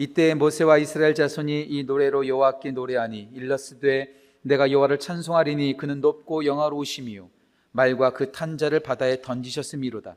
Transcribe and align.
이때 0.00 0.32
모세와 0.34 0.78
이스라엘 0.78 1.12
자손이 1.12 1.64
이 1.64 1.82
노래로 1.82 2.28
여호와께 2.28 2.70
노래하니 2.70 3.30
일러스되 3.34 4.14
내가 4.42 4.70
여호와를 4.70 5.00
찬송하리니 5.00 5.76
그는 5.76 6.00
높고 6.00 6.44
영화로우심이요 6.44 7.28
말과 7.72 8.12
그 8.12 8.30
탄자를 8.30 8.78
바다에 8.78 9.20
던지셨음이로다. 9.22 10.16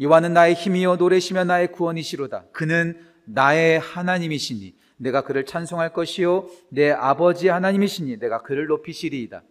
여호와는 0.00 0.32
나의 0.34 0.54
힘이요 0.54 0.96
노래시며 0.96 1.44
나의 1.44 1.70
구원이시로다. 1.70 2.46
그는 2.50 2.98
나의 3.24 3.78
하나님이시니 3.78 4.74
내가 4.96 5.22
그를 5.22 5.46
찬송할 5.46 5.92
것이요 5.92 6.50
내 6.70 6.90
아버지 6.90 7.46
하나님이시니 7.46 8.18
내가 8.18 8.42
그를 8.42 8.66
높이시리이다. 8.66 9.44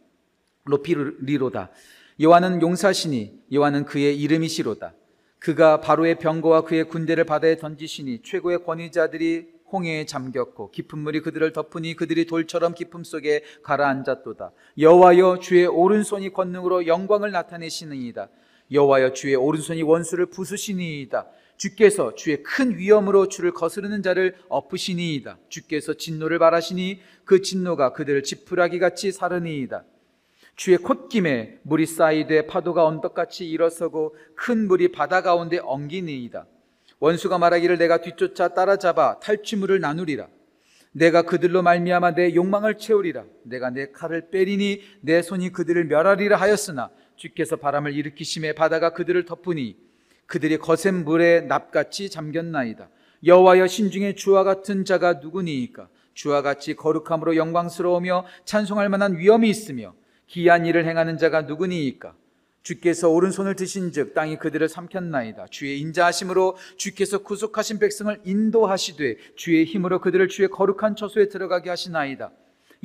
높이리로다. 0.65 1.71
여호와는 2.19 2.61
용사시니 2.61 3.43
여호와는 3.53 3.85
그의 3.85 4.19
이름이시로다. 4.19 4.93
그가 5.43 5.81
바로의 5.81 6.19
병거와 6.19 6.61
그의 6.61 6.85
군대를 6.85 7.25
바다에 7.25 7.57
던지시니 7.57 8.21
최고의 8.23 8.63
권위자들이 8.63 9.53
홍해에 9.73 10.05
잠겼고 10.05 10.71
깊은 10.71 10.99
물이 10.99 11.21
그들을 11.21 11.51
덮으니 11.51 11.95
그들이 11.95 12.25
돌처럼 12.25 12.75
깊음 12.75 13.03
속에 13.03 13.43
가라앉았도다. 13.63 14.51
여호와여 14.77 15.39
주의 15.39 15.65
오른손이 15.65 16.31
권능으로 16.31 16.87
영광을 16.87 17.31
나타내시느이다. 17.31 18.29
여호와여 18.71 19.13
주의 19.13 19.35
오른손이 19.35 19.81
원수를 19.81 20.27
부수시니이다. 20.27 21.27
주께서 21.57 22.15
주의 22.15 22.41
큰 22.43 22.77
위엄으로 22.77 23.27
주를 23.27 23.51
거스르는 23.51 24.03
자를 24.03 24.35
엎으시니이다. 24.49 25.37
주께서 25.49 25.93
진노를 25.93 26.39
바라시니 26.39 26.99
그 27.25 27.41
진노가 27.41 27.93
그들을 27.93 28.23
지푸라기 28.23 28.79
같이 28.79 29.11
사르니이다. 29.11 29.83
주의 30.55 30.77
콧김에 30.77 31.59
물이 31.63 31.85
쌓이되 31.87 32.45
파도가 32.45 32.85
언덕같이 32.85 33.49
일어서고 33.49 34.15
큰 34.35 34.67
물이 34.67 34.91
바다 34.91 35.21
가운데 35.21 35.59
엉기니이다. 35.59 36.45
원수가 36.99 37.37
말하기를 37.37 37.77
내가 37.77 38.01
뒤쫓아 38.01 38.49
따라잡아 38.49 39.19
탈취물을 39.19 39.79
나누리라. 39.79 40.27
내가 40.91 41.23
그들로 41.23 41.63
말미암아 41.63 42.15
내 42.15 42.35
욕망을 42.35 42.77
채우리라. 42.77 43.25
내가 43.43 43.69
내 43.71 43.91
칼을 43.91 44.29
빼리니 44.29 44.81
내 45.01 45.21
손이 45.21 45.51
그들을 45.51 45.85
멸하리라 45.85 46.37
하였으나 46.37 46.89
주께서 47.15 47.55
바람을 47.55 47.93
일으키심에 47.93 48.53
바다가 48.53 48.93
그들을 48.93 49.25
덮으니 49.25 49.77
그들이 50.25 50.57
거센 50.57 51.03
물에 51.03 51.41
납같이 51.41 52.09
잠겼나이다. 52.09 52.89
여호와여 53.25 53.67
신중에 53.67 54.15
주와 54.15 54.43
같은 54.43 54.85
자가 54.85 55.13
누구니이까? 55.13 55.87
주와 56.13 56.41
같이 56.41 56.75
거룩함으로 56.75 57.35
영광스러우며 57.35 58.25
찬송할 58.45 58.89
만한 58.89 59.17
위엄이 59.17 59.49
있으며 59.49 59.93
기이한 60.27 60.65
일을 60.65 60.85
행하는 60.85 61.17
자가 61.17 61.43
누구니이까? 61.43 62.15
주께서 62.63 63.09
오른손을 63.09 63.55
드신즉 63.55 64.13
땅이 64.13 64.39
그들을 64.39 64.67
삼켰나이다. 64.67 65.47
주의 65.47 65.79
인자하심으로 65.81 66.55
주께서 66.77 67.19
구속하신 67.19 67.79
백성을 67.79 68.19
인도하시되 68.23 69.17
주의 69.35 69.65
힘으로 69.65 69.99
그들을 69.99 70.27
주의 70.29 70.49
거룩한 70.49 70.95
처소에 70.95 71.27
들어가게 71.27 71.69
하시나이다. 71.69 72.31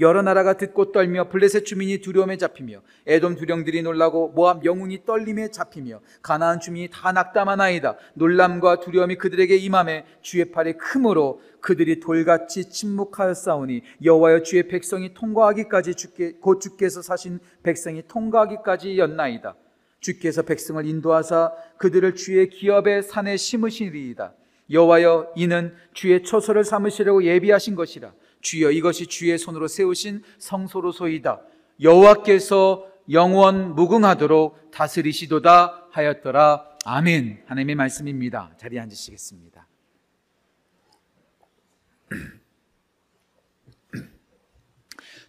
여러 0.00 0.22
나라가 0.22 0.56
듣고 0.56 0.92
떨며 0.92 1.28
블레셋 1.28 1.64
주민이 1.64 1.98
두려움에 1.98 2.36
잡히며 2.36 2.82
에돔 3.06 3.34
두령들이 3.34 3.82
놀라고 3.82 4.28
모압 4.28 4.64
영웅이 4.64 5.04
떨림에 5.04 5.50
잡히며 5.50 6.00
가나안 6.22 6.60
주민이 6.60 6.90
다 6.92 7.10
낙담하나이다. 7.10 7.96
놀람과 8.14 8.78
두려움이 8.78 9.16
그들에게 9.16 9.56
임함에 9.56 10.04
주의 10.22 10.44
팔이 10.52 10.74
크므로 10.74 11.40
그들이 11.60 11.98
돌같이 11.98 12.70
침묵하였사오니 12.70 13.82
여호와여 14.04 14.42
주의 14.44 14.68
백성이 14.68 15.14
통과하기까지 15.14 15.96
주께 15.96 16.34
곧 16.40 16.60
주께서 16.60 17.02
사신 17.02 17.40
백성이 17.64 18.02
통과하기까지였나이다. 18.06 19.56
주께서 20.00 20.42
백성을 20.42 20.84
인도하사 20.84 21.52
그들을 21.78 22.14
주의 22.14 22.48
기업의 22.48 23.02
산에 23.02 23.36
심으시리이다. 23.36 24.34
여호와여 24.70 25.32
이는 25.36 25.74
주의 25.94 26.22
처소를 26.22 26.64
삼으시려고 26.64 27.24
예비하신 27.24 27.74
것이라. 27.74 28.12
주여 28.40 28.70
이것이 28.70 29.06
주의 29.06 29.36
손으로 29.36 29.66
세우신 29.66 30.22
성소로소이다. 30.38 31.40
여호와께서 31.80 32.86
영원 33.10 33.74
무궁하도록 33.74 34.70
다스리시도다 34.70 35.88
하였더라. 35.90 36.68
아멘. 36.84 37.44
하나님의 37.46 37.74
말씀입니다. 37.74 38.52
자리에 38.58 38.80
앉으시겠습니다. 38.80 39.66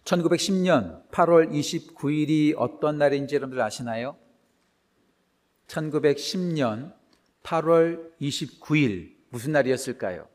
1910년 0.04 1.08
8월 1.10 1.50
29일이 1.50 2.54
어떤 2.56 2.98
날인지 2.98 3.34
여러분들 3.36 3.62
아시나요? 3.62 4.16
1910년 5.70 6.92
8월 7.42 8.12
29일 8.20 9.14
무슨 9.30 9.50
날이었을까요? 9.52 10.28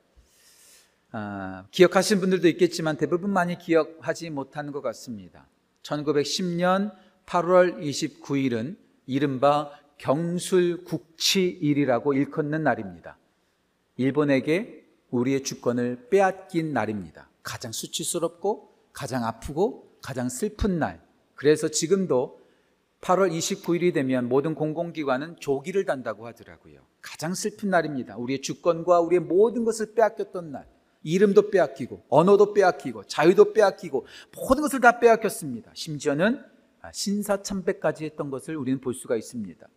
아, 1.11 1.65
기억하시는 1.71 2.19
분들도 2.21 2.47
있겠지만 2.49 2.97
대부분 2.97 3.31
많이 3.31 3.57
기억하지 3.57 4.29
못하는 4.29 4.71
것 4.71 4.81
같습니다. 4.81 5.47
1910년 5.83 6.93
8월 7.25 7.79
29일은 7.79 8.77
이른바 9.05 9.71
경술국치일이라고 9.97 12.13
일컫는 12.13 12.63
날입니다. 12.63 13.17
일본에게 13.97 14.85
우리의 15.09 15.43
주권을 15.43 16.07
빼앗긴 16.09 16.71
날입니다. 16.73 17.29
가장 17.43 17.71
수치스럽고 17.71 18.73
가장 18.91 19.23
아프고 19.25 19.95
가장 20.01 20.27
슬픈 20.29 20.79
날. 20.79 21.01
그래서 21.35 21.69
지금도 21.69 22.44
8월 23.01 23.31
29일이 23.31 23.93
되면 23.93 24.27
모든 24.27 24.55
공공기관은 24.55 25.37
조기를 25.39 25.85
단다고 25.85 26.25
하더라고요. 26.27 26.79
가장 27.01 27.35
슬픈 27.35 27.69
날입니다. 27.69 28.17
우리의 28.17 28.41
주권과 28.41 29.01
우리의 29.01 29.19
모든 29.21 29.63
것을 29.63 29.93
빼앗겼던 29.93 30.51
날. 30.51 30.67
이름도 31.03 31.51
빼앗기고, 31.51 32.05
언어도 32.09 32.53
빼앗기고, 32.53 33.03
자유도 33.03 33.53
빼앗기고, 33.53 34.07
모든 34.35 34.63
것을 34.63 34.79
다 34.79 34.99
빼앗겼습니다. 34.99 35.69
심지어는 35.75 36.41
신사참배까지 36.91 38.05
했던 38.05 38.31
것을 38.31 38.55
우리는 38.55 38.81
볼 38.81 38.95
수가 38.95 39.15
있습니다. 39.15 39.67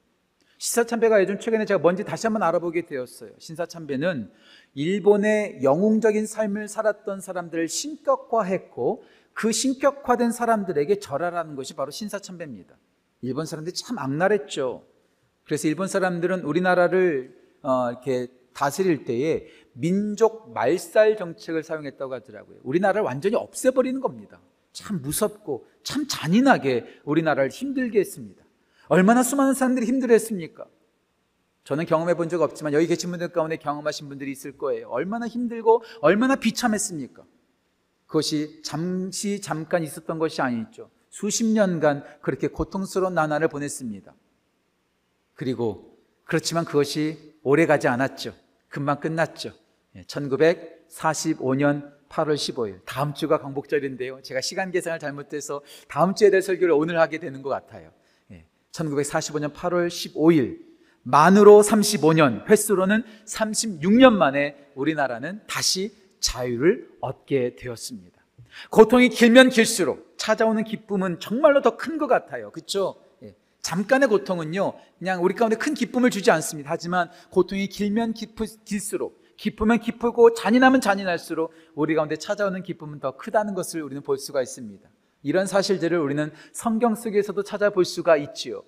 신사참배가 0.58 1.20
요즘 1.20 1.38
최근에 1.38 1.66
제가 1.66 1.78
뭔지 1.78 2.04
다시 2.04 2.26
한번 2.26 2.42
알아보게 2.42 2.86
되었어요. 2.86 3.30
신사참배는 3.38 4.30
일본의 4.74 5.60
영웅적인 5.62 6.26
삶을 6.26 6.68
살았던 6.68 7.20
사람들을 7.20 7.68
신격화했고 7.68 9.04
그 9.34 9.52
신격화된 9.52 10.32
사람들에게 10.32 10.98
절하라는 10.98 11.54
것이 11.54 11.74
바로 11.74 11.92
신사참배입니다. 11.92 12.74
일본 13.20 13.46
사람들이 13.46 13.74
참 13.74 13.98
악랄했죠. 13.98 14.84
그래서 15.44 15.68
일본 15.68 15.88
사람들은 15.88 16.42
우리나라를 16.42 17.36
어, 17.62 17.90
이렇게 17.90 18.28
다스릴 18.52 19.04
때에 19.04 19.46
민족 19.72 20.52
말살 20.52 21.16
정책을 21.16 21.62
사용했다고 21.62 22.14
하더라고요. 22.14 22.58
우리나라를 22.62 23.02
완전히 23.02 23.36
없애버리는 23.36 24.00
겁니다. 24.00 24.40
참 24.72 25.00
무섭고 25.02 25.66
참 25.82 26.06
잔인하게 26.08 27.00
우리나라를 27.04 27.50
힘들게 27.50 27.98
했습니다. 28.00 28.44
얼마나 28.88 29.22
수많은 29.22 29.54
사람들이 29.54 29.86
힘들었습니까? 29.86 30.66
저는 31.64 31.84
경험해 31.86 32.14
본 32.14 32.28
적 32.28 32.40
없지만 32.40 32.72
여기 32.72 32.86
계신 32.86 33.10
분들 33.10 33.28
가운데 33.28 33.56
경험하신 33.56 34.08
분들이 34.08 34.32
있을 34.32 34.56
거예요. 34.56 34.88
얼마나 34.88 35.26
힘들고 35.28 35.82
얼마나 36.00 36.36
비참했습니까? 36.36 37.24
그것이 38.06 38.62
잠시 38.62 39.40
잠깐 39.40 39.82
있었던 39.82 40.18
것이 40.18 40.40
아니죠. 40.40 40.90
수십 41.10 41.44
년간 41.44 42.04
그렇게 42.20 42.48
고통스러운 42.48 43.14
나날을 43.14 43.48
보냈습니다. 43.48 44.14
그리고 45.34 45.98
그렇지만 46.24 46.64
그것이 46.64 47.34
오래 47.42 47.66
가지 47.66 47.88
않았죠. 47.88 48.34
금방 48.68 49.00
끝났죠. 49.00 49.52
1945년 50.06 51.96
8월 52.08 52.34
15일 52.34 52.80
다음 52.84 53.14
주가 53.14 53.38
광복절인데요. 53.38 54.22
제가 54.22 54.40
시간 54.40 54.70
계산을 54.70 54.98
잘못해서 54.98 55.62
다음 55.88 56.14
주에 56.14 56.30
될 56.30 56.42
설교를 56.42 56.72
오늘 56.74 56.98
하게 56.98 57.18
되는 57.18 57.42
것 57.42 57.48
같아요. 57.50 57.90
1945년 58.72 59.52
8월 59.52 59.88
15일 59.88 60.68
만으로 61.02 61.62
35년, 61.62 62.48
횟수로는 62.48 63.02
36년 63.24 64.12
만에 64.12 64.70
우리나라는 64.74 65.40
다시 65.46 65.94
자유를 66.20 66.88
얻게 67.00 67.56
되었습니다. 67.56 68.17
고통이 68.70 69.08
길면 69.08 69.50
길수록 69.50 70.14
찾아오는 70.16 70.62
기쁨은 70.64 71.20
정말로 71.20 71.62
더 71.62 71.76
큰 71.76 71.98
것 71.98 72.06
같아요. 72.06 72.50
그렇죠? 72.50 72.96
예. 73.22 73.34
잠깐의 73.62 74.08
고통은요, 74.08 74.74
그냥 74.98 75.22
우리 75.24 75.34
가운데 75.34 75.56
큰 75.56 75.74
기쁨을 75.74 76.10
주지 76.10 76.30
않습니다. 76.30 76.70
하지만 76.70 77.10
고통이 77.30 77.68
길면 77.68 78.14
깊, 78.14 78.34
길수록, 78.64 79.22
기쁘면 79.36 79.78
기쁘고 79.80 80.34
잔인하면 80.34 80.80
잔인할수록 80.80 81.52
우리 81.74 81.94
가운데 81.94 82.16
찾아오는 82.16 82.62
기쁨은 82.62 83.00
더 83.00 83.16
크다는 83.16 83.54
것을 83.54 83.82
우리는 83.82 84.02
볼 84.02 84.18
수가 84.18 84.42
있습니다. 84.42 84.88
이런 85.22 85.46
사실들을 85.46 85.98
우리는 85.98 86.32
성경 86.52 86.94
속에서도 86.94 87.42
찾아볼 87.42 87.84
수가 87.84 88.16
있지요. 88.16 88.62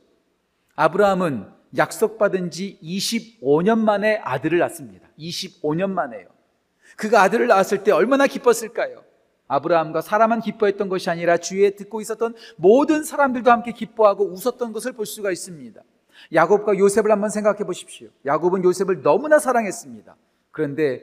아브라함은 0.76 1.48
약속받은 1.76 2.50
지 2.50 2.78
25년 2.82 3.78
만에 3.78 4.16
아들을 4.25 4.58
낳습니다. 4.58 5.08
25년 5.19 5.90
만에요. 5.90 6.26
그가 6.96 7.22
아들을 7.22 7.46
낳았을 7.46 7.84
때 7.84 7.92
얼마나 7.92 8.26
기뻤을까요? 8.26 9.04
아브라함과 9.50 10.00
사람만 10.00 10.41
기뻐했던 10.41 10.88
것이 10.88 11.11
아니라 11.11 11.37
주위에 11.37 11.70
듣고 11.70 12.00
있었던 12.00 12.35
모든 12.56 13.02
사람들도 13.02 13.50
함께 13.50 13.73
기뻐하고 13.73 14.31
웃었던 14.31 14.73
것을 14.73 14.93
볼 14.93 15.06
수가 15.06 15.32
있습니다. 15.32 15.82
야곱과 16.32 16.79
요셉을 16.79 17.11
한번 17.11 17.31
생각해 17.31 17.64
보십시오. 17.64 18.08
야곱은 18.25 18.62
요셉을 18.62 19.02
너무나 19.02 19.41
사랑했습니다. 19.41 20.17
그런데 20.52 21.02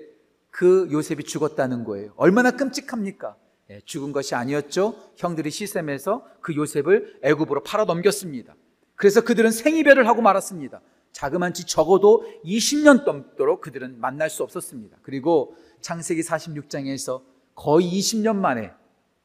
그 0.49 0.87
요셉이 0.91 1.25
죽었다는 1.25 1.83
거예요. 1.83 2.13
얼마나 2.15 2.51
끔찍합니까? 2.51 3.35
예, 3.69 3.81
죽은 3.83 4.13
것이 4.13 4.33
아니었죠. 4.33 4.95
형들이 5.17 5.51
시샘에서 5.51 6.25
그 6.39 6.55
요셉을 6.55 7.19
애굽으로 7.23 7.63
팔아 7.63 7.83
넘겼습니다. 7.83 8.55
그래서 8.95 9.21
그들은 9.21 9.51
생이별을 9.51 10.07
하고 10.07 10.21
말았습니다. 10.21 10.79
자그만치 11.11 11.65
적어도 11.65 12.23
20년 12.45 13.03
넘도록 13.03 13.59
그들은 13.59 13.99
만날 13.99 14.29
수 14.29 14.43
없었습니다. 14.43 14.97
그리고 15.01 15.55
창세기 15.81 16.21
46장에서 16.21 17.21
거의 17.57 17.91
20년 17.91 18.35
만에 18.35 18.71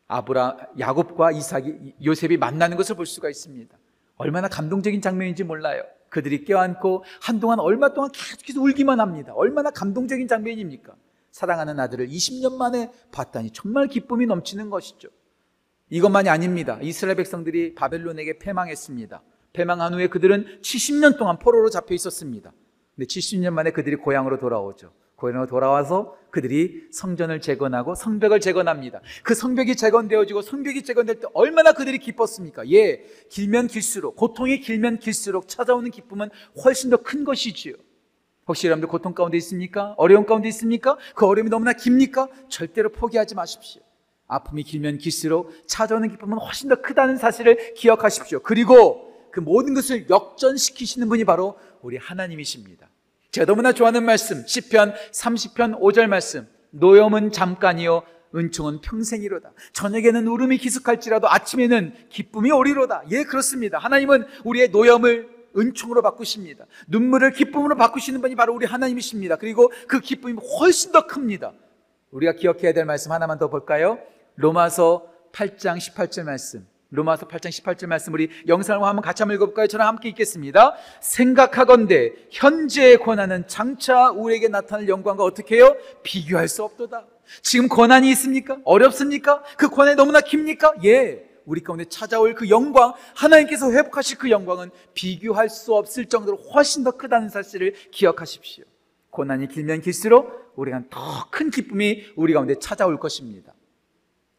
아브라 0.09 0.57
야곱과 0.79 1.33
이삭이 1.33 1.95
요셉이 2.03 2.39
만나는 2.39 2.77
것을 2.79 2.97
볼 2.97 3.07
수가 3.07 3.29
있습니다. 3.29 3.77
얼마나 4.17 4.49
감동적인 4.49 5.01
장면인지 5.01 5.45
몰라요. 5.45 5.83
그들이 6.09 6.45
껴안고 6.45 7.05
한동안 7.21 7.61
얼마 7.61 7.93
동안 7.93 8.11
계속해서 8.11 8.61
울기만 8.61 9.01
합니다. 9.01 9.33
얼마나 9.35 9.71
감동적인 9.71 10.29
장면입니까? 10.29 10.95
사랑하는 11.31 11.79
아들을 11.79 12.09
20년 12.09 12.57
만에 12.57 12.91
봤다니 13.13 13.51
정말 13.53 13.87
기쁨이 13.87 14.27
넘치는 14.27 14.71
것이죠. 14.71 15.09
이것만이 15.91 16.31
아닙니다. 16.31 16.79
이스라엘 16.81 17.17
백성들이 17.17 17.75
바벨론에게 17.75 18.39
패망했습니다. 18.39 19.23
패망한 19.53 19.93
후에 19.93 20.09
그들은 20.09 20.61
70년 20.63 21.19
동안 21.19 21.39
포로로 21.39 21.69
잡혀 21.69 21.95
있었습니다. 21.95 22.53
근데 22.97 23.07
70년 23.07 23.51
만에 23.51 23.73
그들이 23.73 23.97
고향으로 23.97 24.39
돌아오죠. 24.39 24.93
고향으로 25.17 25.47
돌아와서 25.47 26.17
그들이 26.33 26.89
성전을 26.91 27.43
재건하고 27.43 27.95
성벽을 27.95 28.41
재건합니다. 28.41 29.01
그 29.23 29.35
성벽이 29.35 29.77
재건되어지고 29.77 30.41
성벽이 30.41 30.83
재건될 30.83 31.21
때 31.21 31.27
얼마나 31.35 31.73
그들이 31.73 31.99
기뻤습니까? 31.99 32.69
예, 32.71 33.05
길면 33.29 33.67
길수록 33.69 34.17
고통이 34.17 34.61
길면 34.61 34.99
길수록 34.99 35.47
찾아오는 35.47 35.91
기쁨은 35.91 36.31
훨씬 36.65 36.89
더 36.91 36.97
큰 36.97 37.25
것이지요. 37.25 37.75
혹시 38.49 38.67
여러분들 38.67 38.89
고통 38.89 39.13
가운데 39.13 39.37
있습니까? 39.37 39.95
어려움 39.99 40.25
가운데 40.25 40.49
있습니까? 40.49 40.97
그 41.15 41.27
어려움이 41.27 41.51
너무나 41.51 41.75
깁니까? 41.75 42.29
절대로 42.49 42.89
포기하지 42.91 43.35
마십시오. 43.35 43.83
아픔이 44.27 44.63
길면 44.63 44.99
길수록 44.99 45.53
찾아오는 45.67 46.09
기쁨은 46.09 46.39
훨씬 46.39 46.71
더 46.71 46.81
크다는 46.81 47.19
사실을 47.19 47.75
기억하십시오. 47.75 48.41
그리고 48.41 49.13
그 49.31 49.41
모든 49.41 49.75
것을 49.75 50.09
역전시키시는 50.09 51.09
분이 51.11 51.25
바로 51.25 51.59
우리 51.83 51.99
하나님이십니다. 51.99 52.89
제가 53.33 53.47
너무나 53.47 53.73
좋아하는 53.73 54.05
말씀, 54.05 54.45
10편 54.45 54.95
30편 55.11 55.81
5절 55.81 56.07
말씀. 56.07 56.47
노염은 56.71 57.33
잠깐이요 57.33 58.03
은총은 58.35 58.83
평생이로다. 58.83 59.53
저녁에는 59.73 60.27
울음이 60.27 60.59
기숙할지라도 60.59 61.31
아침에는 61.31 61.95
기쁨이 62.11 62.53
오리로다. 62.53 63.05
예, 63.11 63.25
그렇습니다. 63.25 63.79
하나님은 63.79 64.27
우리의 64.45 64.69
노염을 64.69 65.29
은총으로 65.57 66.03
바꾸십니다. 66.03 66.67
눈물을 66.89 67.33
기쁨으로 67.33 67.77
바꾸시는 67.77 68.21
분이 68.21 68.35
바로 68.37 68.55
우리 68.55 68.67
하나님이십니다. 68.67 69.37
그리고 69.37 69.73
그 69.89 70.01
기쁨이 70.01 70.35
훨씬 70.61 70.93
더 70.93 71.07
큽니다. 71.07 71.53
우리가 72.11 72.35
기억해야 72.35 72.75
될 72.75 72.85
말씀 72.85 73.13
하나만 73.13 73.39
더 73.39 73.49
볼까요? 73.49 73.99
로마서 74.37 75.07
8장 75.33 75.79
18절 75.79 76.25
말씀. 76.25 76.67
로마서 76.93 77.27
8장 77.27 77.49
18절 77.49 77.87
말씀 77.87 78.13
우리 78.13 78.29
영상을 78.47 78.87
한번 78.87 79.03
같이 79.03 79.23
한번 79.23 79.37
읽어볼까요? 79.37 79.67
저랑 79.67 79.89
함께 79.89 80.11
읽겠습니다. 80.11 80.77
생각하건대 81.01 82.13
현재의 82.31 82.99
권한은 82.99 83.49
장차 83.49 84.11
우리에게 84.11 84.49
나타날 84.49 84.89
영광과 84.89 85.25
어떻게 85.25 85.57
해요? 85.57 85.75
비교할 86.03 86.49
수 86.49 86.63
없도다. 86.63 87.07
지금 87.41 87.69
권한이 87.69 88.11
있습니까? 88.11 88.59
어렵습니까? 88.65 89.43
그 89.57 89.71
권한이 89.71 89.97
너무나 89.97 90.21
깁니까? 90.21 90.75
예. 90.85 91.27
우리 91.47 91.63
가운데 91.63 91.87
찾아올 91.87 92.35
그 92.35 92.51
영광, 92.51 92.93
하나님께서 93.17 93.73
회복하실 93.73 94.19
그 94.19 94.31
영광은 94.31 94.71
비교할 94.93 95.49
수 95.49 95.75
없을 95.75 96.05
정도로 96.07 96.37
훨씬 96.55 96.85
더 96.85 96.91
크다는 96.93 97.31
사실을 97.31 97.75
기억하십시오. 97.91 98.65
고난이 99.11 99.49
길면 99.49 99.81
길수록 99.81 100.53
우리가 100.57 100.83
더 100.91 101.31
큰 101.31 101.51
기쁨이 101.51 102.05
우리 102.17 102.35
가운데 102.35 102.55
찾아올 102.55 102.99
것입니다. 103.01 103.55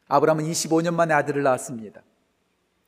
아브라함은 0.07 0.45
25년 0.45 0.93
만에 0.93 1.13
아들을 1.15 1.41
낳았습니다. 1.41 2.01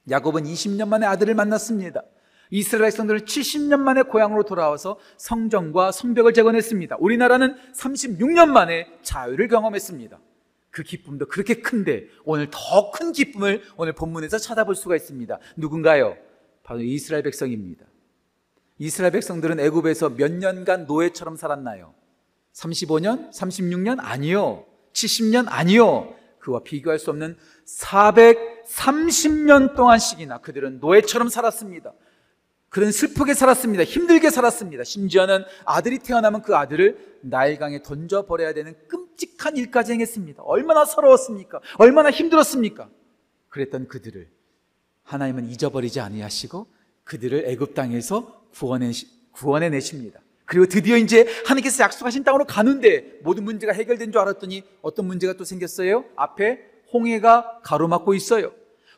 야곱은 0.09 0.43
20년 0.43 0.87
만에 0.87 1.05
아들을 1.05 1.33
만났습니다. 1.33 2.03
이스라엘 2.51 2.91
백성들은 2.91 3.21
70년 3.21 3.79
만에 3.79 4.03
고향으로 4.03 4.43
돌아와서 4.43 4.99
성전과 5.17 5.91
성벽을 5.91 6.33
재건했습니다. 6.33 6.97
우리나라는 6.99 7.55
36년 7.73 8.49
만에 8.49 8.87
자유를 9.01 9.47
경험했습니다. 9.47 10.19
그 10.69 10.83
기쁨도 10.83 11.27
그렇게 11.27 11.55
큰데 11.55 12.07
오늘 12.23 12.49
더 12.51 12.91
큰 12.91 13.13
기쁨을 13.13 13.63
오늘 13.77 13.93
본문에서 13.93 14.37
찾아볼 14.37 14.75
수가 14.75 14.95
있습니다. 14.95 15.39
누군가요? 15.55 16.17
바로 16.63 16.81
이스라엘 16.81 17.23
백성입니다. 17.23 17.85
이스라엘 18.77 19.13
백성들은 19.13 19.59
애굽에서 19.59 20.09
몇 20.11 20.31
년간 20.31 20.85
노예처럼 20.85 21.37
살았나요? 21.37 21.93
35년? 22.53 23.31
36년? 23.31 23.97
아니요. 23.99 24.65
70년? 24.93 25.45
아니요. 25.47 26.13
그와 26.39 26.59
비교할 26.63 26.99
수 26.99 27.09
없는 27.09 27.37
430년 28.67 29.75
동안씩이나 29.75 30.39
그들은 30.39 30.79
노예처럼 30.79 31.29
살았습니다. 31.29 31.93
그는 32.69 32.91
슬프게 32.91 33.33
살았습니다. 33.33 33.83
힘들게 33.83 34.29
살았습니다. 34.29 34.83
심지어는 34.83 35.45
아들이 35.63 35.99
태어나면 35.99 36.41
그 36.41 36.55
아들을 36.57 37.19
나일강에 37.21 37.81
던져버려야 37.81 38.53
되는 38.53 38.75
끔찍한 38.89 39.55
일까지 39.55 39.93
행했습니다. 39.93 40.43
얼마나 40.43 40.83
서러웠습니까? 40.83 41.61
얼마나 41.77 42.11
힘들었습니까? 42.11 42.89
그랬던 43.49 43.87
그들을 43.87 44.29
하나님은 45.03 45.49
잊어버리지 45.49 46.01
아니하시고 46.01 46.67
그들을 47.05 47.45
애굽 47.47 47.75
땅에서 47.75 48.43
구원해 48.53 48.91
구원해 49.31 49.69
내십니다. 49.69 50.19
그리고 50.45 50.65
드디어 50.65 50.97
이제 50.97 51.25
하나님께서 51.45 51.83
약속하신 51.83 52.23
땅으로 52.23 52.45
가는데 52.45 53.19
모든 53.23 53.43
문제가 53.45 53.73
해결된 53.73 54.11
줄 54.11 54.19
알았더니 54.19 54.63
어떤 54.81 55.07
문제가 55.07 55.33
또 55.33 55.43
생겼어요? 55.43 56.05
앞에 56.15 56.74
홍해가 56.95 57.59
가로막고 57.63 58.13
있어요. 58.13 58.51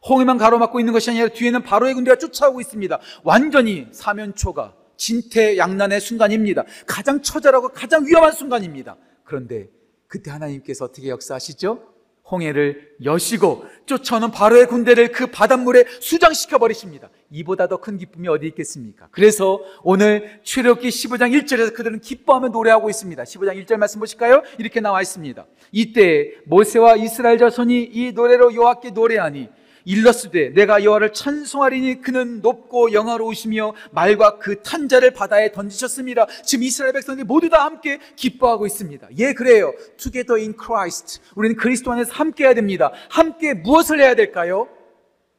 홍해만 0.07 0.37
가로막고 0.37 0.79
있는 0.79 0.93
것이 0.93 1.09
아니라 1.09 1.29
뒤에는 1.29 1.63
바로의 1.63 1.95
군대가 1.95 2.17
쫓아오고 2.17 2.61
있습니다. 2.61 2.99
완전히 3.23 3.87
사면초가 3.91 4.75
진퇴양난의 4.97 5.99
순간입니다. 5.99 6.63
가장 6.85 7.21
처절하고 7.21 7.69
가장 7.69 8.05
위험한 8.05 8.31
순간입니다. 8.31 8.97
그런데 9.23 9.69
그때 10.07 10.31
하나님께서 10.31 10.85
어떻게 10.85 11.09
역사하시죠? 11.09 11.96
홍해를 12.29 12.95
여시고 13.03 13.65
쫓아오는 13.85 14.31
바로의 14.31 14.67
군대를 14.67 15.11
그 15.11 15.27
바닷물에 15.27 15.85
수장시켜 15.99 16.57
버리십니다. 16.57 17.09
이보다 17.31 17.67
더 17.67 17.77
큰 17.77 17.97
기쁨이 17.97 18.27
어디 18.27 18.47
있겠습니까? 18.47 19.07
그래서 19.11 19.61
오늘 19.83 20.39
출애굽기 20.43 20.89
15장 20.89 21.31
1절에서 21.43 21.73
그들은 21.73 21.99
기뻐하며 22.01 22.49
노래하고 22.49 22.89
있습니다. 22.89 23.23
15장 23.23 23.63
1절 23.65 23.77
말씀 23.77 23.99
보실까요? 23.99 24.43
이렇게 24.57 24.81
나와 24.81 25.01
있습니다. 25.01 25.45
이때 25.71 26.33
모세와 26.45 26.95
이스라엘 26.97 27.37
자손이 27.37 27.83
이 27.93 28.11
노래로 28.13 28.55
여호와께 28.55 28.91
노래하니 28.91 29.49
일러스되 29.87 30.49
내가 30.49 30.83
여호와를 30.83 31.13
찬송하리니 31.13 32.01
그는 32.01 32.41
높고 32.41 32.91
영화로우시며 32.91 33.73
말과 33.91 34.37
그 34.37 34.61
탄자를 34.61 35.11
바다에 35.11 35.53
던지셨습니다. 35.53 36.27
지금 36.43 36.63
이스라엘 36.63 36.91
백성들이 36.91 37.25
모두 37.25 37.49
다 37.49 37.63
함께 37.63 37.97
기뻐하고 38.17 38.65
있습니다. 38.65 39.07
예, 39.17 39.33
그래요. 39.33 39.73
Together 39.95 40.41
in 40.41 40.55
Christ. 40.61 41.21
우리는 41.35 41.55
그리스도 41.55 41.93
안에서 41.93 42.11
함께 42.11 42.43
해야 42.43 42.53
됩니다. 42.53 42.91
함께 43.09 43.53
무엇을 43.53 44.01
해야 44.01 44.13
될까요? 44.13 44.67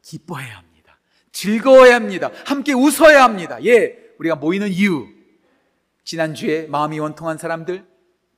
기뻐해야 0.00 0.57
합니다. 0.57 0.99
즐거워야 1.33 1.95
합니다. 1.95 2.31
함께 2.47 2.73
웃어야 2.73 3.23
합니다. 3.23 3.62
예, 3.67 3.99
우리가 4.19 4.37
모이는 4.37 4.69
이유. 4.69 5.07
지난주에 6.05 6.69
마음이 6.69 6.99
원통한 6.99 7.37
사람들, 7.37 7.85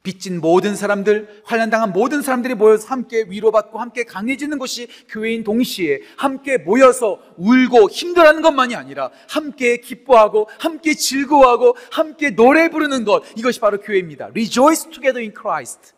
빚진 0.02 0.40
모든 0.40 0.74
사람들, 0.74 1.42
환란당한 1.44 1.92
모든 1.92 2.22
사람들이 2.22 2.54
모여서 2.54 2.88
함께 2.88 3.24
위로받고 3.28 3.78
함께 3.78 4.04
강해지는 4.04 4.58
것이 4.58 4.88
교회인 5.08 5.44
동시에 5.44 6.00
함께 6.16 6.56
모여서 6.56 7.20
울고 7.36 7.90
힘들어하는 7.90 8.40
것만이 8.40 8.74
아니라 8.74 9.10
함께 9.28 9.76
기뻐하고 9.76 10.48
함께 10.58 10.94
즐거워하고 10.94 11.76
함께 11.90 12.30
노래 12.30 12.70
부르는 12.70 13.04
것 13.04 13.22
이것이 13.36 13.60
바로 13.60 13.80
교회입니다. 13.80 14.26
Rejoice 14.26 14.90
together 14.90 15.20
in 15.20 15.34
Christ. 15.38 15.92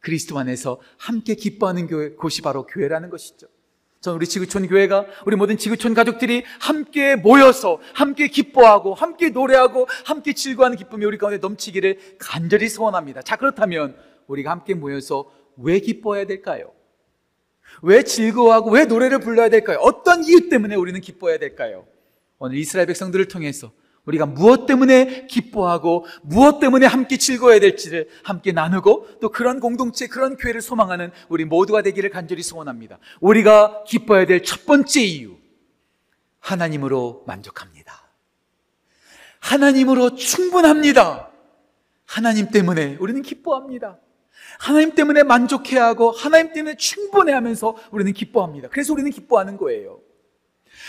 그리스도 0.00 0.38
안에서 0.38 0.80
함께 0.96 1.34
기뻐하는 1.34 1.86
교회, 1.86 2.10
곳이 2.10 2.42
바로 2.42 2.66
교회라는 2.66 3.10
것이죠. 3.10 3.46
저는 4.08 4.16
우리 4.16 4.26
지구촌 4.26 4.66
교회가 4.68 5.04
우리 5.26 5.36
모든 5.36 5.58
지구촌 5.58 5.92
가족들이 5.92 6.44
함께 6.60 7.14
모여서 7.14 7.78
함께 7.92 8.28
기뻐하고 8.28 8.94
함께 8.94 9.28
노래하고 9.28 9.86
함께 10.06 10.32
즐거워하는 10.32 10.78
기쁨이 10.78 11.04
우리 11.04 11.18
가운데 11.18 11.36
넘치기를 11.38 12.16
간절히 12.18 12.68
소원합니다. 12.70 13.20
자 13.20 13.36
그렇다면 13.36 13.96
우리가 14.26 14.50
함께 14.50 14.72
모여서 14.74 15.30
왜 15.58 15.78
기뻐해야 15.78 16.24
될까요? 16.24 16.72
왜 17.82 18.02
즐거워하고 18.02 18.70
왜 18.70 18.86
노래를 18.86 19.20
불러야 19.20 19.50
될까요? 19.50 19.78
어떤 19.82 20.24
이유 20.24 20.48
때문에 20.48 20.74
우리는 20.74 20.98
기뻐해야 21.00 21.38
될까요? 21.38 21.86
오늘 22.38 22.56
이스라엘 22.56 22.86
백성들을 22.86 23.28
통해서 23.28 23.72
우리가 24.08 24.26
무엇 24.26 24.66
때문에 24.66 25.26
기뻐하고 25.26 26.06
무엇 26.22 26.58
때문에 26.60 26.86
함께 26.86 27.18
즐거워야 27.18 27.60
될지를 27.60 28.08
함께 28.22 28.52
나누고 28.52 29.20
또 29.20 29.28
그런 29.28 29.60
공동체, 29.60 30.06
그런 30.06 30.36
교회를 30.36 30.62
소망하는 30.62 31.10
우리 31.28 31.44
모두가 31.44 31.82
되기를 31.82 32.10
간절히 32.10 32.42
소원합니다. 32.42 32.98
우리가 33.20 33.84
기뻐해야 33.86 34.26
될 34.26 34.42
첫 34.42 34.64
번째 34.64 35.02
이유. 35.02 35.36
하나님으로 36.40 37.24
만족합니다. 37.26 38.08
하나님으로 39.40 40.14
충분합니다. 40.14 41.30
하나님 42.06 42.48
때문에 42.48 42.96
우리는 43.00 43.20
기뻐합니다. 43.20 43.98
하나님 44.58 44.94
때문에 44.94 45.22
만족해야 45.22 45.84
하고 45.84 46.10
하나님 46.10 46.54
때문에 46.54 46.76
충분해 46.76 47.32
하면서 47.34 47.76
우리는 47.90 48.12
기뻐합니다. 48.14 48.68
그래서 48.68 48.94
우리는 48.94 49.10
기뻐하는 49.10 49.58
거예요. 49.58 50.00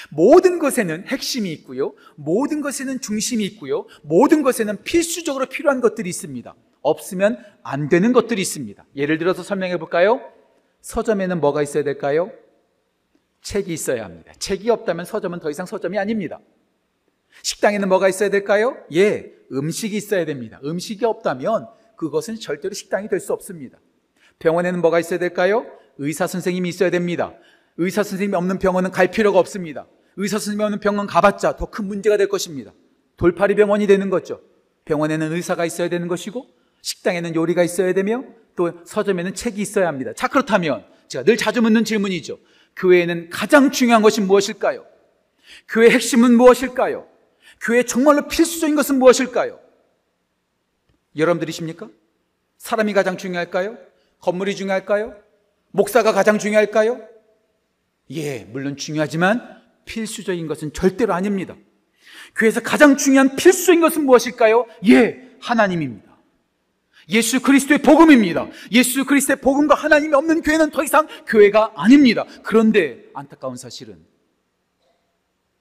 모든 0.10 0.60
것에는 0.60 1.08
핵심이 1.08 1.52
있고요. 1.54 1.94
모든 2.16 2.62
것에는 2.62 3.02
중심이 3.02 3.46
있고요. 3.46 3.86
모든 4.04 4.42
것에는 4.44 4.84
필수적으로 4.84 5.46
필요한 5.48 5.82
것들이 5.82 6.10
있습니다. 6.10 6.56
없으면 6.82 7.38
안 7.64 7.90
되는 7.90 8.14
것들이 8.14 8.42
있습니다. 8.42 8.86
예를 8.96 9.18
들어서 9.18 9.44
설명해 9.44 9.78
볼까요? 9.78 10.22
서점에는 10.82 11.42
뭐가 11.42 11.62
있어야 11.62 11.84
될까요? 11.84 12.32
책이 13.42 13.74
있어야 13.74 14.06
합니다. 14.06 14.34
책이 14.40 14.70
없다면 14.70 15.06
서점은 15.06 15.40
더 15.40 15.50
이상 15.50 15.66
서점이 15.66 15.98
아닙니다. 15.98 16.40
식당에는 17.44 17.88
뭐가 17.90 18.10
있어야 18.10 18.30
될까요? 18.30 18.78
예, 18.94 19.32
음식이 19.52 19.96
있어야 19.96 20.26
됩니다. 20.26 20.60
음식이 20.64 21.06
없다면 21.06 21.68
그것은 21.96 22.40
절대로 22.40 22.74
식당이 22.74 23.08
될 23.10 23.20
수 23.20 23.34
없습니다. 23.34 23.80
병원에는 24.40 24.82
뭐가 24.82 25.00
있어야 25.00 25.20
될까요? 25.20 25.66
의사 25.98 26.28
선생님이 26.28 26.70
있어야 26.70 26.90
됩니다. 26.90 27.34
의사 27.80 28.04
선생님이 28.04 28.36
없는 28.36 28.60
병원은 28.60 28.92
갈 28.92 29.10
필요가 29.10 29.40
없습니다. 29.40 29.88
의사 30.18 30.38
선생님이 30.38 30.64
없는 30.66 30.80
병원 30.82 31.08
가봤자 31.08 31.56
더 31.56 31.66
큰 31.68 31.86
문제가 31.86 32.18
될 32.18 32.28
것입니다. 32.28 32.74
돌파리 33.16 33.56
병원이 33.56 33.88
되는 33.88 34.10
거죠. 34.10 34.42
병원에는 34.84 35.32
의사가 35.32 35.66
있어야 35.66 35.88
되는 35.88 36.10
것이고 36.10 36.46
식당에는 36.82 37.36
요리가 37.36 37.64
있어야 37.64 37.94
되며 37.94 38.26
또 38.58 38.74
서점에는 38.86 39.34
책이 39.34 39.62
있어야 39.62 39.88
합니다. 39.88 40.12
자 40.14 40.28
그렇다면 40.28 40.84
제가 41.08 41.24
늘 41.24 41.38
자주 41.38 41.62
묻는 41.62 41.86
질문이죠. 41.86 42.38
교회에는 42.76 43.30
가장 43.30 43.72
중요한 43.72 44.02
것이 44.02 44.20
무엇일까요? 44.20 44.86
교회 45.70 45.90
핵심은 45.90 46.36
무엇일까요? 46.36 47.08
교회 47.62 47.84
정말로 47.84 48.28
필수적인 48.28 48.76
것은 48.76 49.00
무엇일까요? 49.00 49.58
여러분들이십니까? 51.16 51.90
사람이 52.58 52.92
가장 52.92 53.18
중요할까요? 53.18 53.78
건물이 54.20 54.58
중요할까요? 54.58 55.16
목사가 55.72 56.12
가장 56.12 56.38
중요할까요? 56.40 57.19
예, 58.12 58.46
물론 58.46 58.76
중요하지만 58.76 59.42
필수적인 59.86 60.48
것은 60.48 60.74
절대로 60.74 61.14
아닙니다. 61.14 61.56
교회에서 62.36 62.62
가장 62.62 62.98
중요한 62.98 63.36
필수적인 63.36 63.82
것은 63.82 64.06
무엇일까요? 64.06 64.66
예, 64.88 65.36
하나님입니다. 65.40 66.10
예수 67.10 67.42
그리스도의 67.42 67.82
복음입니다. 67.82 68.48
예수 68.72 69.06
그리스도의 69.06 69.42
복음과 69.42 69.74
하나님이 69.74 70.14
없는 70.14 70.42
교회는 70.42 70.70
더 70.70 70.84
이상 70.84 71.08
교회가 71.28 71.74
아닙니다. 71.76 72.26
그런데 72.44 73.04
안타까운 73.16 73.58
사실은 73.58 74.06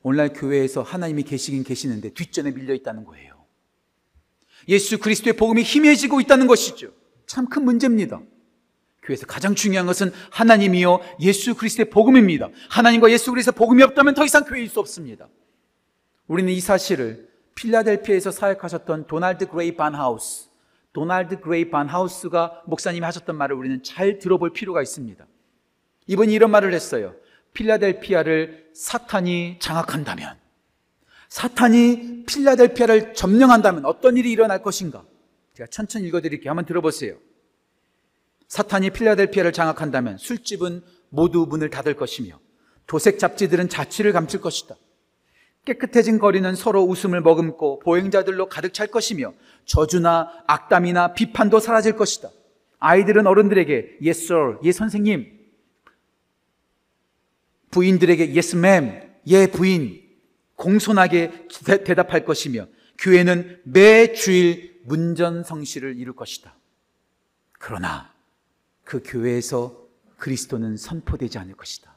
오늘날 0.03 0.33
교회에서 0.33 0.83
하나님이 0.83 1.23
계시긴 1.23 1.65
계시는데 1.65 2.11
뒷전에 2.11 2.51
밀려 2.53 2.75
있다는 2.75 3.05
거예요. 3.05 3.47
예수 4.69 4.99
그리스도의 4.99 5.37
복음이 5.37 5.63
희미해지고 5.63 6.21
있다는 6.21 6.47
것이죠. 6.47 6.93
참 7.27 7.47
큰 7.47 7.65
문제입니다. 7.65 8.21
교회에서 9.09 9.27
가장 9.27 9.55
중요한 9.55 9.87
것은 9.87 10.13
하나님이요 10.31 11.01
예수 11.21 11.55
그리스도의 11.55 11.91
복음입니다. 11.91 12.49
하나님과 12.71 13.11
예수 13.11 13.31
그리스도의 13.31 13.55
복음이 13.57 13.83
없다면 13.83 14.15
더 14.15 14.25
이상 14.25 14.45
교회일 14.45 14.69
수 14.69 14.79
없습니다. 14.81 15.29
우리는 16.27 16.53
이 16.53 16.61
사실을 16.61 17.29
필라델피아에서 17.55 18.31
사역하셨던 18.31 19.07
도널드 19.07 19.49
그레이 19.49 19.75
반하우스, 19.75 20.49
도널드 20.93 21.41
그레이 21.41 21.71
반하우스가 21.71 22.63
목사님이 22.67 23.05
하셨던 23.05 23.35
말을 23.37 23.57
우리는 23.57 23.83
잘 23.83 24.19
들어볼 24.19 24.53
필요가 24.53 24.83
있습니다. 24.83 25.27
이분이 26.07 26.33
이런 26.33 26.51
말을 26.51 26.73
했어요. 26.73 27.15
필라델피아를 27.55 28.71
사탄이 28.75 29.57
장악한다면, 29.59 30.37
사탄이 31.29 32.25
필라델피아를 32.27 33.15
점령한다면 33.15 33.85
어떤 33.87 34.17
일이 34.17 34.31
일어날 34.31 34.63
것인가? 34.63 35.05
제가 35.55 35.67
천천히 35.69 36.07
읽어드릴게요. 36.07 36.51
한번 36.51 36.65
들어보세요. 36.65 37.17
사탄이 38.49 38.91
필라델피아를 38.91 39.53
장악한다면 39.53 40.19
술집은 40.19 40.83
모두 41.11 41.47
문을 41.49 41.71
닫을 41.71 41.95
것이며 41.95 42.39
도색 42.87 43.19
잡지들은 43.19 43.69
자취를 43.69 44.13
감출 44.13 44.41
것이다. 44.41 44.75
깨끗해진 45.65 46.19
거리는 46.19 46.55
서로 46.55 46.83
웃음을 46.83 47.21
머금고 47.21 47.81
보행자들로 47.81 48.49
가득 48.49 48.73
찰 48.73 48.87
것이며 48.87 49.35
저주나 49.67 50.45
악담이나 50.47 51.13
비판도 51.13 51.61
사라질 51.61 51.95
것이다. 51.97 52.31
아이들은 52.79 53.27
어른들에게 53.27 53.99
yes 54.03 54.25
sir, 54.25 54.59
예 54.65 54.73
선생님. 54.73 55.39
부인들에게 57.71 58.33
yes 58.35 58.57
ma'am, 58.57 59.03
예 59.27 59.47
부인. 59.47 60.09
공손하게 60.55 61.49
대, 61.65 61.95
답할 61.95 62.25
것이며 62.25 62.67
교회는 62.99 63.61
매 63.65 64.13
주일 64.13 64.81
문전성시를 64.85 65.99
이룰 65.99 66.17
것이다. 66.17 66.55
그러나 67.53 68.13
그 68.89 69.03
교회에서 69.05 69.77
그리스도는 70.17 70.79
선포되지 70.79 71.37
않을 71.37 71.55
것이다. 71.57 71.95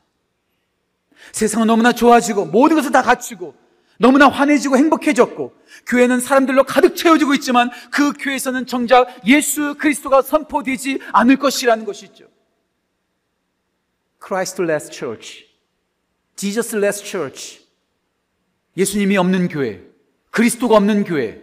세상은 1.31 1.67
너무나 1.67 1.93
좋아지고 1.93 2.48
모든 2.48 2.75
것을 2.75 2.91
다 2.91 3.01
갖추고 3.01 3.55
너무나 3.98 4.27
환해지고 4.27 4.75
행복해졌고 4.75 5.55
교회는 5.88 6.19
사람들로 6.19 6.65
가득 6.65 6.98
채워지고 6.98 7.33
있지만 7.36 7.69
그 7.91 8.12
교회에서는 8.12 8.65
정작 8.65 9.07
예수 9.25 9.75
그리스도가 9.75 10.21
선포되지 10.21 11.00
않을 11.13 11.38
것이라는 11.38 11.86
것이죠. 11.86 12.27
Christless 14.21 14.91
Church, 14.91 15.45
Jesusless 16.36 17.05
Church. 17.05 17.62
예수님이 18.75 19.15
없는 19.15 19.48
교회, 19.48 19.81
그리스도가 20.29 20.75
없는 20.75 21.05
교회, 21.05 21.41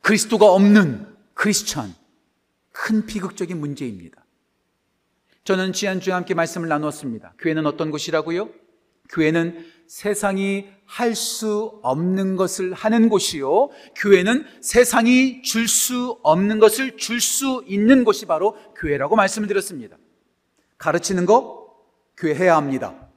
그리스도가 0.00 0.50
없는 0.50 1.06
크리스천. 1.34 1.94
큰 2.72 3.06
비극적인 3.06 3.60
문제입니다. 3.60 4.19
저는 5.44 5.72
지난주에 5.72 6.12
함께 6.12 6.34
말씀을 6.34 6.68
나누었습니다. 6.68 7.34
교회는 7.38 7.66
어떤 7.66 7.90
곳이라고요? 7.90 8.50
교회는 9.08 9.66
세상이 9.88 10.68
할 10.86 11.14
수 11.14 11.80
없는 11.82 12.36
것을 12.36 12.72
하는 12.74 13.08
곳이요. 13.08 13.70
교회는 13.96 14.44
세상이 14.60 15.42
줄 15.42 15.66
수 15.68 16.18
없는 16.22 16.58
것을 16.58 16.96
줄 16.96 17.20
수 17.20 17.64
있는 17.66 18.04
곳이 18.04 18.26
바로 18.26 18.56
교회라고 18.76 19.16
말씀을 19.16 19.48
드렸습니다. 19.48 19.96
가르치는 20.78 21.26
거 21.26 21.68
교회 22.16 22.34
해야 22.34 22.56
합니다. 22.56 23.08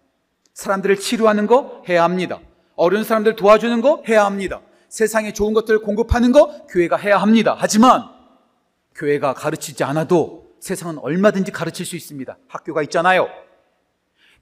사람들을 0.53 0.97
치료하는 0.97 1.47
거 1.47 1.83
해야 1.89 2.03
합니다. 2.03 2.39
어려운 2.75 3.03
사람들 3.03 3.35
도와주는 3.35 3.81
거 3.81 4.03
해야 4.07 4.25
합니다. 4.25 4.61
세상에 4.89 5.33
좋은 5.33 5.53
것들을 5.53 5.79
공급하는 5.81 6.31
거 6.31 6.65
교회가 6.67 6.97
해야 6.97 7.17
합니다. 7.17 7.55
하지만 7.57 8.03
교회가 8.95 9.33
가르치지 9.33 9.83
않아도 9.83 10.42
세상은 10.63 10.98
얼마든지 11.00 11.51
가르칠 11.51 11.86
수 11.86 11.98
있습니다. 11.98 12.38
학교가 12.48 12.84
있잖아요. 12.84 13.27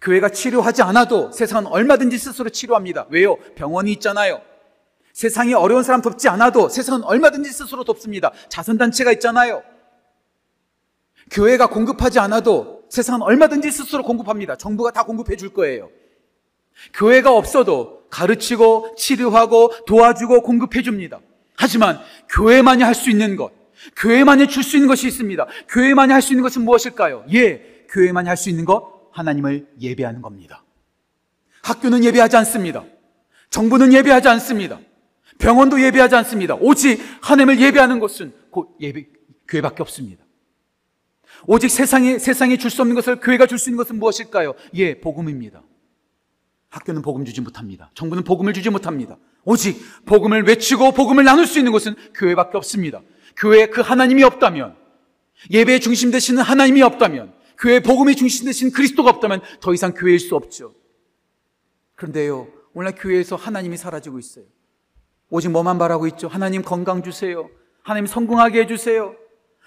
교회가 0.02 0.30
치료하지 0.30 0.84
않아도 0.84 1.32
세상은 1.32 1.66
얼마든지 1.66 2.16
스스로 2.20 2.52
치료합니다. 2.52 3.08
왜요? 3.10 3.38
병원이 3.56 3.92
있잖아요. 3.94 4.40
세상이 5.14 5.56
어려운 5.56 5.82
사람 5.82 6.04
돕지 6.04 6.30
않아도 6.30 6.70
세상은 6.70 7.04
얼마든지 7.04 7.50
스스로 7.50 7.84
돕습니다. 7.84 8.32
자선단체가 8.50 9.12
있잖아요. 9.14 9.64
교회가 11.32 11.68
공급하지 11.68 12.20
않아도 12.20 12.84
세상은 12.88 13.24
얼마든지 13.24 13.72
스스로 13.72 14.04
공급합니다. 14.04 14.58
정부가 14.58 14.92
다 14.92 15.02
공급해 15.02 15.36
줄 15.36 15.52
거예요. 15.56 15.90
교회가 16.94 17.36
없어도 17.36 18.04
가르치고 18.12 18.94
치료하고 18.96 19.72
도와주고 19.88 20.44
공급해 20.44 20.84
줍니다. 20.84 21.20
하지만 21.58 22.00
교회만이 22.30 22.84
할 22.84 22.94
수 22.94 23.10
있는 23.10 23.36
것, 23.36 23.52
교회만이 23.96 24.48
줄 24.48 24.64
수 24.64 24.78
있는 24.78 24.88
것이 24.88 25.08
있습니다. 25.08 25.48
교회만이 25.70 26.12
할 26.14 26.22
수 26.22 26.34
있는 26.34 26.44
것은 26.44 26.64
무엇일까요? 26.64 27.26
예, 27.34 27.86
교회만이 27.90 28.28
할 28.28 28.38
수 28.38 28.50
있는 28.50 28.66
것, 28.66 29.10
하나님을 29.12 29.68
예배하는 29.80 30.22
겁니다. 30.22 30.64
학교는 31.64 32.04
예배하지 32.04 32.38
않습니다. 32.38 32.84
정부는 33.50 33.94
예배하지 33.94 34.28
않습니다. 34.30 34.80
병원도 35.40 35.82
예배하지 35.82 36.16
않습니다. 36.16 36.56
오직 36.56 37.00
하나님을 37.22 37.60
예배하는 37.60 38.00
것은 38.00 38.34
곧 38.52 38.76
예배, 38.80 39.08
교회밖에 39.48 39.82
없습니다. 39.84 40.24
오직 41.48 41.70
세상에, 41.70 42.20
세상에 42.20 42.58
줄 42.58 42.70
수 42.70 42.82
없는 42.84 42.96
것을 42.96 43.20
교회가 43.20 43.48
줄 43.48 43.58
수 43.58 43.70
있는 43.70 43.78
것은 43.78 43.98
무엇일까요? 43.98 44.54
예, 44.76 45.00
복음입니다. 45.00 45.64
학교는 46.70 47.02
복음 47.02 47.26
주지 47.26 47.42
못합니다. 47.42 47.90
정부는 47.96 48.24
복음을 48.24 48.54
주지 48.54 48.70
못합니다. 48.70 49.18
오직 49.44 49.78
복음을 50.06 50.44
외치고 50.44 50.92
복음을 50.94 51.24
나눌 51.24 51.46
수 51.46 51.58
있는 51.60 51.72
곳은 51.74 51.96
교회밖에 52.14 52.58
없습니다. 52.58 53.02
교회에 53.38 53.68
그 53.68 53.82
하나님이 53.82 54.24
없다면, 54.24 54.76
예배의 55.50 55.80
중심 55.80 56.12
되시는 56.12 56.44
하나님이 56.44 56.82
없다면, 56.82 57.34
교회 57.58 57.80
복음의 57.80 58.16
중심 58.16 58.46
되신 58.46 58.72
그리스도가 58.72 59.10
없다면 59.10 59.42
더 59.60 59.74
이상 59.74 59.94
교회일 59.94 60.20
수 60.20 60.36
없죠. 60.36 60.74
그런데요, 61.96 62.48
오늘 62.74 62.94
교회에서 62.96 63.36
하나님이 63.36 63.78
사라지고 63.78 64.18
있어요. 64.20 64.46
오직 65.30 65.50
뭐만 65.50 65.78
바라고 65.78 66.08
있죠? 66.08 66.28
하나님 66.28 66.62
건강 66.62 67.04
주세요. 67.04 67.50
하나님 67.84 68.06
성공하게 68.06 68.62
해주세요. 68.62 69.16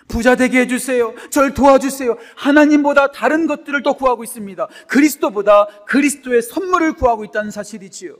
부자 0.09 0.37
되게 0.37 0.61
해주세요. 0.61 1.15
절 1.31 1.55
도와주세요. 1.55 2.17
하나님보다 2.37 3.13
다른 3.13 3.47
것들을 3.47 3.83
더 3.83 3.95
구하고 3.95 4.23
있습니다. 4.25 4.69
그리스도보다 4.89 5.67
그리스도의 5.87 6.43
선물을 6.43 6.95
구하고 6.95 7.25
있다는 7.25 7.51
사실이지요. 7.51 8.17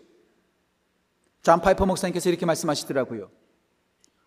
존 1.43 1.61
파이퍼 1.61 1.85
목사님께서 1.85 2.31
이렇게 2.31 2.47
말씀하시더라고요. 2.47 3.31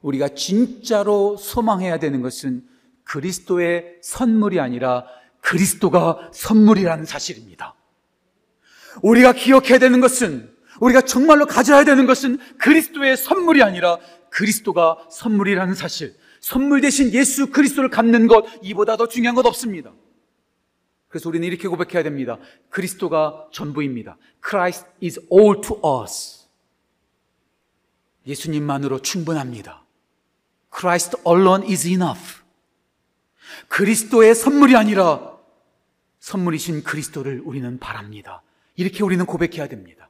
우리가 0.02 0.30
진짜로 0.30 1.38
소망해야 1.38 2.00
되는 2.00 2.22
것은 2.22 2.68
그리스도의 3.04 3.98
선물이 4.02 4.60
아니라 4.60 5.06
그리스도가 5.42 6.30
선물이라는 6.34 7.06
사실입니다. 7.06 7.76
우리가 9.02 9.34
기억해야 9.34 9.80
되는 9.80 10.02
것은 10.02 10.54
우리가 10.80 11.02
정말로 11.02 11.46
가져야 11.46 11.84
되는 11.84 12.06
것은 12.06 12.38
그리스도의 12.58 13.18
선물이 13.18 13.64
아니라 13.64 13.98
그리스도가 14.30 15.08
선물이라는 15.10 15.74
사실. 15.74 16.16
선물 16.40 16.82
대신 16.82 17.14
예수 17.14 17.50
그리스도를 17.50 17.90
갖는 17.90 18.28
것 18.28 18.46
이보다 18.62 18.98
더 18.98 19.08
중요한 19.08 19.36
것 19.36 19.46
없습니다. 19.46 19.92
그래서 21.08 21.30
우리는 21.30 21.48
이렇게 21.48 21.68
고백해야 21.68 22.04
됩니다. 22.04 22.38
그리스도가 22.70 23.48
전부입니다. 23.52 24.18
Christ 24.46 24.86
is 25.02 25.20
all 25.32 25.62
to 25.62 25.80
us. 26.04 26.48
예수님만으로 28.28 29.02
충분합니다. 29.02 29.87
Christ 30.78 31.18
alone 31.26 31.68
is 31.68 31.88
enough. 31.88 32.42
그리스도의 33.68 34.36
선물이 34.36 34.76
아니라 34.76 35.38
선물이신 36.20 36.84
그리스도를 36.84 37.42
우리는 37.44 37.80
바랍니다. 37.80 38.44
이렇게 38.76 39.04
우리는 39.04 39.26
고백해야 39.26 39.68
됩니다. 39.68 40.10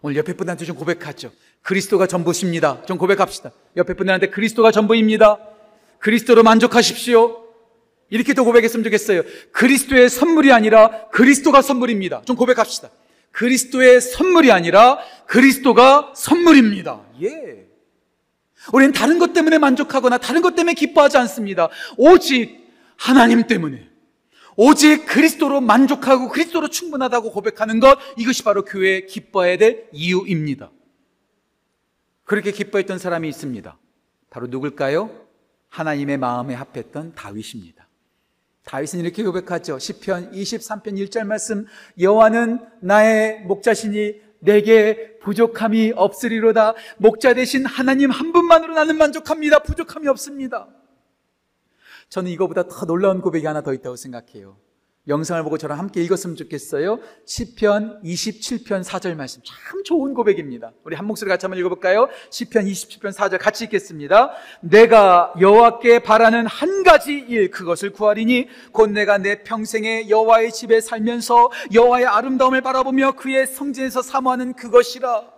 오늘 0.00 0.16
옆에 0.16 0.34
분한테 0.34 0.64
좀 0.64 0.76
고백하죠. 0.76 1.32
그리스도가 1.62 2.06
전부십니다. 2.06 2.84
좀 2.86 2.98
고백합시다. 2.98 3.52
옆에 3.76 3.94
분들한테 3.94 4.30
그리스도가 4.30 4.70
전부입니다. 4.70 5.38
그리스도로 5.98 6.42
만족하십시오. 6.42 7.44
이렇게 8.10 8.34
더 8.34 8.44
고백했으면 8.44 8.84
좋겠어요. 8.84 9.22
그리스도의 9.52 10.10
선물이 10.10 10.52
아니라 10.52 11.08
그리스도가 11.08 11.62
선물입니다. 11.62 12.22
좀 12.22 12.36
고백합시다. 12.36 12.90
그리스도의 13.30 14.00
선물이 14.00 14.52
아니라 14.52 14.98
그리스도가 15.26 16.12
선물입니다. 16.14 17.00
예. 17.22 17.63
우리는 18.72 18.92
다른 18.92 19.18
것 19.18 19.32
때문에 19.32 19.58
만족하거나 19.58 20.18
다른 20.18 20.42
것 20.42 20.54
때문에 20.54 20.74
기뻐하지 20.74 21.18
않습니다. 21.18 21.68
오직 21.96 22.64
하나님 22.96 23.46
때문에. 23.46 23.88
오직 24.56 25.06
그리스도로 25.06 25.60
만족하고 25.60 26.28
그리스도로 26.28 26.68
충분하다고 26.68 27.32
고백하는 27.32 27.80
것, 27.80 27.98
이것이 28.16 28.44
바로 28.44 28.64
교회에 28.64 29.06
기뻐해야 29.06 29.58
될 29.58 29.88
이유입니다. 29.92 30.70
그렇게 32.24 32.52
기뻐했던 32.52 32.98
사람이 32.98 33.28
있습니다. 33.28 33.76
바로 34.30 34.46
누굴까요? 34.46 35.10
하나님의 35.68 36.18
마음에 36.18 36.54
합했던 36.54 37.14
다윗입니다. 37.14 37.88
다윗은 38.64 39.00
이렇게 39.00 39.22
고백하죠. 39.22 39.76
10편 39.76 40.32
23편 40.32 40.98
1절 41.08 41.24
말씀 41.24 41.66
여호와는 41.98 42.60
나의 42.80 43.42
목자시니 43.42 44.22
내게 44.44 45.18
부족함이 45.18 45.92
없으리로다. 45.96 46.74
목자 46.98 47.34
대신 47.34 47.64
하나님 47.64 48.10
한 48.10 48.32
분만으로 48.32 48.74
나는 48.74 48.96
만족합니다. 48.98 49.60
부족함이 49.60 50.06
없습니다. 50.08 50.68
저는 52.10 52.30
이거보다 52.30 52.68
더 52.68 52.86
놀라운 52.86 53.20
고백이 53.20 53.46
하나 53.46 53.62
더 53.62 53.72
있다고 53.72 53.96
생각해요. 53.96 54.56
영상을 55.06 55.42
보고 55.42 55.58
저랑 55.58 55.78
함께 55.78 56.02
읽었으면 56.02 56.34
좋겠어요. 56.36 56.98
10편 57.26 58.02
27편 58.02 58.82
4절 58.82 59.14
말씀. 59.14 59.42
참 59.44 59.82
좋은 59.84 60.14
고백입니다. 60.14 60.72
우리 60.82 60.96
한 60.96 61.06
목소리 61.06 61.28
같이 61.28 61.44
한번 61.44 61.58
읽어볼까요? 61.58 62.08
10편 62.30 62.66
27편 62.66 63.12
4절 63.12 63.38
같이 63.38 63.64
읽겠습니다. 63.64 64.32
내가 64.62 65.34
여호와께 65.38 65.98
바라는 65.98 66.46
한 66.46 66.82
가지 66.82 67.12
일 67.14 67.50
그것을 67.50 67.90
구하리니 67.92 68.48
곧 68.72 68.90
내가 68.90 69.18
내 69.18 69.42
평생에 69.42 70.08
여호와의 70.08 70.52
집에 70.52 70.80
살면서 70.80 71.50
여호와의 71.72 72.06
아름다움을 72.06 72.62
바라보며 72.62 73.12
그의 73.12 73.46
성전에서 73.46 74.00
사모하는 74.00 74.54
그것이라. 74.54 75.33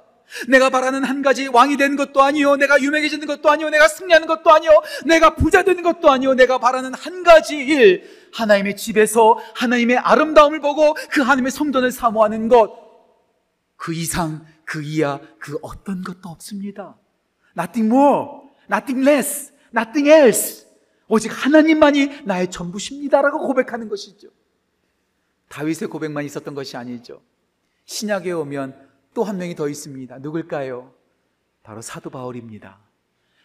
내가 0.49 0.71
바라는 0.71 1.05
한 1.05 1.23
가지 1.23 1.47
왕이 1.49 1.77
되는 1.77 1.97
것도 1.97 2.23
아니요. 2.23 2.57
내가 2.57 2.81
유명해지는 2.81 3.27
것도 3.27 3.51
아니요. 3.51 3.71
내가 3.71 3.89
승리하는 3.89 4.27
것도 4.27 4.51
아니요. 4.51 4.71
내가 5.05 5.35
부자 5.35 5.63
되는 5.63 5.83
것도 5.83 6.11
아니요. 6.11 6.35
내가 6.35 6.59
바라는 6.59 6.95
한 6.95 7.23
가지 7.23 7.57
일. 7.57 8.29
하나님의 8.33 8.77
집에서 8.77 9.39
하나님의 9.55 9.99
아름다움을 9.99 10.61
보고 10.61 10.95
그 11.11 11.23
하나님의 11.23 11.51
성전을 11.51 11.91
사모하는 11.91 12.49
것. 12.49 12.87
그 13.77 13.93
이상, 13.95 14.45
그 14.65 14.83
이하, 14.83 15.21
그 15.39 15.59
어떤 15.63 16.03
것도 16.03 16.29
없습니다. 16.29 16.97
Nothing 17.57 17.93
more, 17.93 18.43
nothing 18.71 19.09
less, 19.09 19.53
nothing 19.75 20.11
else. 20.11 20.67
오직 21.09 21.29
하나님만이 21.29 22.23
나의 22.25 22.51
전부십니다라고 22.51 23.47
고백하는 23.47 23.89
것이죠. 23.89 24.29
다윗의 25.49 25.89
고백만 25.89 26.25
있었던 26.25 26.55
것이 26.55 26.77
아니죠. 26.77 27.23
신약에 27.85 28.33
오면 28.33 28.86
또 29.17 29.25
한 29.25 29.39
명이 29.39 29.55
더 29.55 29.67
있습니다. 29.67 30.19
누굴까요? 30.19 30.93
바로 31.63 31.81
사도 31.81 32.11
바울입니다. 32.11 32.79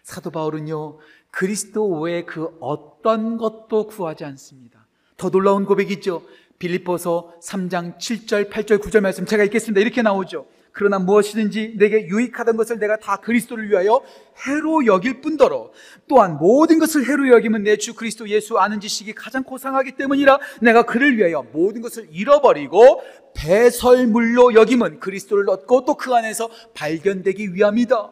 사도 0.04 0.30
바울은요, 0.30 1.00
그리스도 1.32 2.02
외에 2.02 2.26
그 2.26 2.58
어떤 2.60 3.38
것도 3.38 3.88
구하지 3.88 4.26
않습니다. 4.26 4.86
더 5.16 5.30
놀라운 5.30 5.66
고백이죠. 5.66 6.24
빌립보서 6.60 7.40
3장 7.42 7.98
7절, 7.98 8.50
8절, 8.52 8.80
9절 8.80 9.00
말씀 9.00 9.26
제가 9.26 9.46
읽겠습니다. 9.46 9.80
이렇게 9.80 10.02
나오죠. 10.02 10.46
그러나 10.74 11.00
무엇이든지 11.00 11.76
내게 11.78 12.08
유익하던 12.08 12.56
것을 12.56 12.80
내가 12.80 12.98
다 12.98 13.18
그리스도를 13.18 13.70
위하여 13.70 14.02
해로 14.48 14.86
여길 14.86 15.22
뿐더러 15.22 15.72
또한 16.08 16.38
모든 16.38 16.80
것을 16.80 17.06
해로 17.08 17.28
여기면 17.30 17.64
내 17.64 17.76
주 17.78 17.94
그리스도 17.94 18.30
예수 18.30 18.58
아는 18.58 18.80
지식이 18.80 19.14
가장 19.14 19.44
고상하기 19.44 19.94
때문이라 19.98 20.40
내가 20.62 20.84
그를 20.84 21.18
위하여 21.18 21.46
모든 21.52 21.82
것을 21.82 22.08
잃어버리고 22.12 23.02
배설물로 23.36 24.54
여김은 24.54 25.00
그리스도를 25.00 25.50
얻고 25.50 25.86
또 25.86 25.96
그 25.96 26.14
안에서 26.16 26.50
발견되기 26.74 27.54
위함이다. 27.54 28.12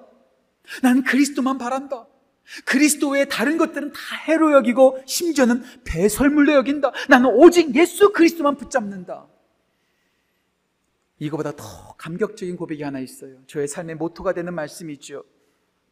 난 0.83 1.03
그리스도만 1.03 1.57
바란다. 1.57 2.07
그리스도 2.65 3.09
외에 3.09 3.25
다른 3.25 3.57
것들은 3.57 3.93
다 3.93 3.99
해로 4.27 4.51
여기고 4.53 5.01
심지어는 5.05 5.63
배설물로 5.85 6.53
여긴다. 6.53 6.91
나는 7.07 7.29
오직 7.33 7.75
예수 7.75 8.11
그리스도만 8.11 8.57
붙잡는다. 8.57 9.27
이거보다 11.19 11.51
더 11.55 11.95
감격적인 11.97 12.55
고백이 12.55 12.81
하나 12.83 12.99
있어요. 12.99 13.37
저의 13.47 13.67
삶의 13.67 13.95
모토가 13.95 14.33
되는 14.33 14.53
말씀이죠. 14.53 15.23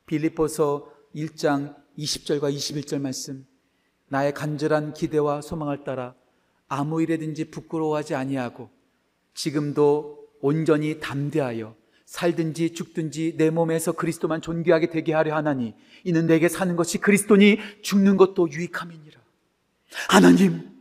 빌립보서 0.06 0.92
1장 1.14 1.76
20절과 1.98 2.54
21절 2.54 3.00
말씀. 3.02 3.46
나의 4.08 4.34
간절한 4.34 4.94
기대와 4.94 5.42
소망을 5.42 5.84
따라 5.84 6.16
아무 6.70 7.02
일에든지 7.02 7.52
부끄러워하지 7.52 8.16
아니하고 8.16 8.70
지금도 9.34 10.28
온전히 10.40 11.00
담대하여 11.00 11.76
살든지 12.06 12.74
죽든지 12.74 13.36
내 13.36 13.50
몸에서 13.50 13.92
그리스도만 13.92 14.42
존귀하게 14.42 14.90
되게 14.90 15.14
하려 15.14 15.36
하나니 15.36 15.76
이는 16.06 16.26
내게 16.26 16.48
사는 16.48 16.74
것이 16.78 17.00
그리스도니 17.00 17.60
죽는 17.82 18.16
것도 18.16 18.50
유익함이니라. 18.50 19.20
하나님, 20.08 20.72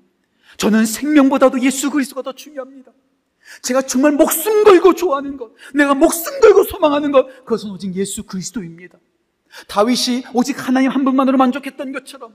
저는 0.56 0.87
생명보다도 0.87 1.61
예수 1.62 1.90
그리스도가 1.90 2.22
더 2.22 2.32
중요합니다. 2.32 2.92
제가 3.62 3.82
정말 3.82 4.12
목숨 4.12 4.64
걸고 4.64 4.94
좋아하는 4.94 5.37
것, 5.37 5.52
내가 5.74 5.94
목숨 5.94 6.40
걸고 6.40 6.64
소망하는 6.64 7.12
것, 7.12 7.26
그것은 7.44 7.70
오직 7.70 7.94
예수 7.94 8.24
그리스도입니다. 8.24 8.98
다윗이 9.68 10.24
오직 10.35 10.66
하나님 10.66 10.90
한 10.90 11.04
분만으로 11.04 11.38
만족했던 11.38 11.92
것처럼, 11.92 12.35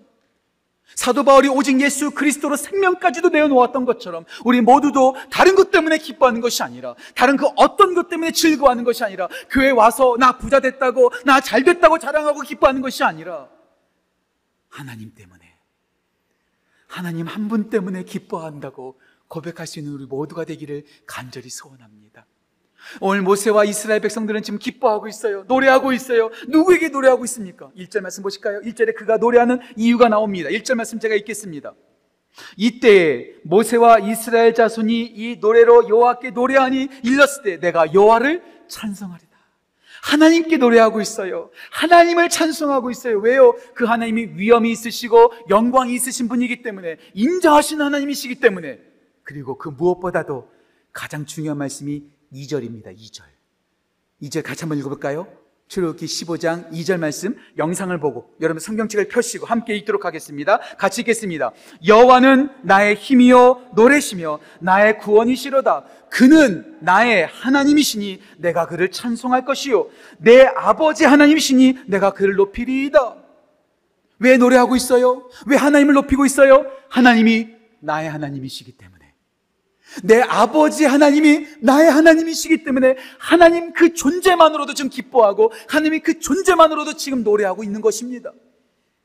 사도 0.96 1.24
바울이 1.24 1.48
오직 1.48 1.80
예수 1.82 2.12
그리스도로 2.12 2.56
생명까지도 2.56 3.30
내어놓았던 3.30 3.86
것처럼, 3.86 4.26
우리 4.44 4.62
모두도 4.62 5.16
다른 5.30 5.56
것 5.56 5.72
때문에 5.72 5.98
기뻐하는 5.98 6.42
것이 6.42 6.64
아니라, 6.64 6.96
다른 7.16 7.38
그 7.38 7.46
어떤 7.56 7.94
것 7.94 8.10
때문에 8.10 8.32
즐거워하는 8.32 8.84
것이 8.84 9.04
아니라, 9.04 9.28
교회 9.50 9.70
와서 9.70 10.16
나 10.20 10.38
부자 10.38 10.60
됐다고, 10.60 11.12
나 11.26 11.40
잘 11.40 11.64
됐다고 11.64 12.00
자랑하고 12.00 12.42
기뻐하는 12.42 12.82
것이 12.82 13.04
아니라, 13.04 13.50
하나님 14.70 15.14
때문에, 15.14 15.42
하나님 16.88 17.28
한 17.28 17.48
분 17.48 17.70
때문에 17.70 18.04
기뻐한다고 18.04 19.00
고백할 19.32 19.66
수 19.66 19.80
있는 19.80 19.94
우리 19.94 20.06
모두가 20.06 20.44
되기를 20.44 20.84
간절히 21.06 21.50
소원합니다. 21.50 22.26
오늘 23.00 23.22
모세와 23.22 23.64
이스라엘 23.64 24.02
백성들은 24.02 24.44
지금 24.44 24.60
기뻐하고 24.60 25.08
있어요. 25.08 25.46
노래하고 25.48 25.94
있어요. 25.94 26.32
누구에게 26.50 26.90
노래하고 26.90 27.24
있습니까? 27.26 27.72
1절 27.78 28.02
말씀 28.02 28.24
보실까요? 28.24 28.60
1절에 28.62 28.96
그가 28.96 29.18
노래하는 29.18 29.60
이유가 29.78 30.10
나옵니다. 30.10 30.50
1절 30.50 30.76
말씀 30.76 31.00
제가 31.00 31.16
읽겠습니다. 31.16 31.74
이때 32.58 33.34
모세와 33.44 34.00
이스라엘 34.00 34.54
자손이 34.54 35.02
이 35.02 35.38
노래로 35.40 35.88
여호와께 35.88 36.32
노래하니 36.32 36.90
일렀을 37.04 37.44
때 37.44 37.60
내가 37.60 37.94
여호와를 37.94 38.42
찬송하리다. 38.68 39.32
하나님께 40.04 40.58
노래하고 40.58 41.00
있어요. 41.00 41.52
하나님을 41.72 42.30
찬송하고 42.30 42.90
있어요. 42.90 43.20
왜요? 43.20 43.56
그 43.76 43.86
하나님이 43.86 44.32
위엄이 44.36 44.72
있으시고 44.72 45.34
영광이 45.50 45.94
있으신 45.94 46.28
분이기 46.28 46.64
때문에 46.64 46.98
인자하신 47.14 47.82
하나님이시기 47.82 48.36
때문에 48.40 48.91
그리고 49.32 49.58
그 49.58 49.70
무엇보다도 49.70 50.52
가장 50.92 51.26
중요한 51.26 51.58
말씀이 51.58 52.04
2절입니다. 52.34 52.94
2절. 52.98 53.24
2절 54.22 54.44
같이 54.44 54.64
한번 54.64 54.78
읽어볼까요? 54.80 55.26
출애굽기 55.70 56.06
15장 56.06 56.70
2절 56.70 56.98
말씀 56.98 57.38
영상을 57.58 57.98
보고 58.02 58.36
여러분 58.42 58.60
성경책을 58.60 59.08
펴시고 59.08 59.46
함께 59.46 59.74
읽도록 59.78 60.04
하겠습니다. 60.04 60.60
같이 60.78 61.00
읽겠습니다. 61.00 61.54
여호와는 61.88 62.50
나의 62.64 62.96
힘이요 62.96 63.70
노래시며 63.74 64.40
나의 64.60 65.00
구원이시로다. 65.00 65.86
그는 66.10 66.78
나의 66.82 67.26
하나님이시니 67.28 68.22
내가 68.38 68.68
그를 68.68 68.92
찬송할 68.92 69.46
것이요 69.46 69.88
내 70.18 70.42
아버지 70.42 71.06
하나님이시니 71.06 71.86
내가 71.88 72.12
그를 72.12 72.36
높이리이다. 72.36 73.16
왜 74.20 74.36
노래하고 74.36 74.76
있어요? 74.76 75.30
왜 75.48 75.56
하나님을 75.56 75.94
높이고 75.94 76.26
있어요? 76.26 76.66
하나님이 76.90 77.62
나의 77.80 78.10
하나님이시기 78.10 78.74
때문에. 78.74 79.01
내 80.04 80.22
아버지 80.22 80.86
하나님이 80.86 81.48
나의 81.60 81.92
하나님이시기 81.92 82.64
때문에 82.64 82.96
하나님 83.20 83.74
그 83.74 83.94
존재만으로도 83.94 84.74
지금 84.74 84.90
기뻐하고 84.90 85.52
하나님이 85.68 86.00
그 86.00 86.20
존재만으로도 86.20 86.96
지금 86.96 87.24
노래하고 87.24 87.64
있는 87.64 87.82
것입니다. 87.82 88.32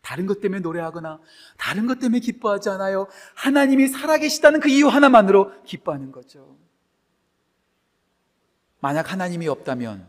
다른 0.01 0.27
것 0.27 0.41
때문에 0.41 0.61
노래하거나 0.61 1.19
다른 1.57 1.89
것 1.89 1.99
때문에 1.99 2.21
기뻐하지 2.21 2.69
않아요. 2.69 3.09
하나님이 3.35 3.89
살아계시다는 3.89 4.61
그 4.61 4.69
이유 4.69 4.87
하나만으로 4.87 5.65
기뻐하는 5.65 6.13
거죠. 6.13 6.57
만약 8.79 9.11
하나님이 9.11 9.49
없다면, 9.49 10.09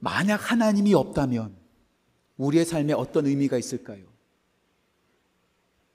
만약 0.00 0.50
하나님이 0.50 0.94
없다면 0.94 1.56
우리의 2.38 2.64
삶에 2.64 2.92
어떤 2.92 3.26
의미가 3.26 3.56
있을까요? 3.56 4.04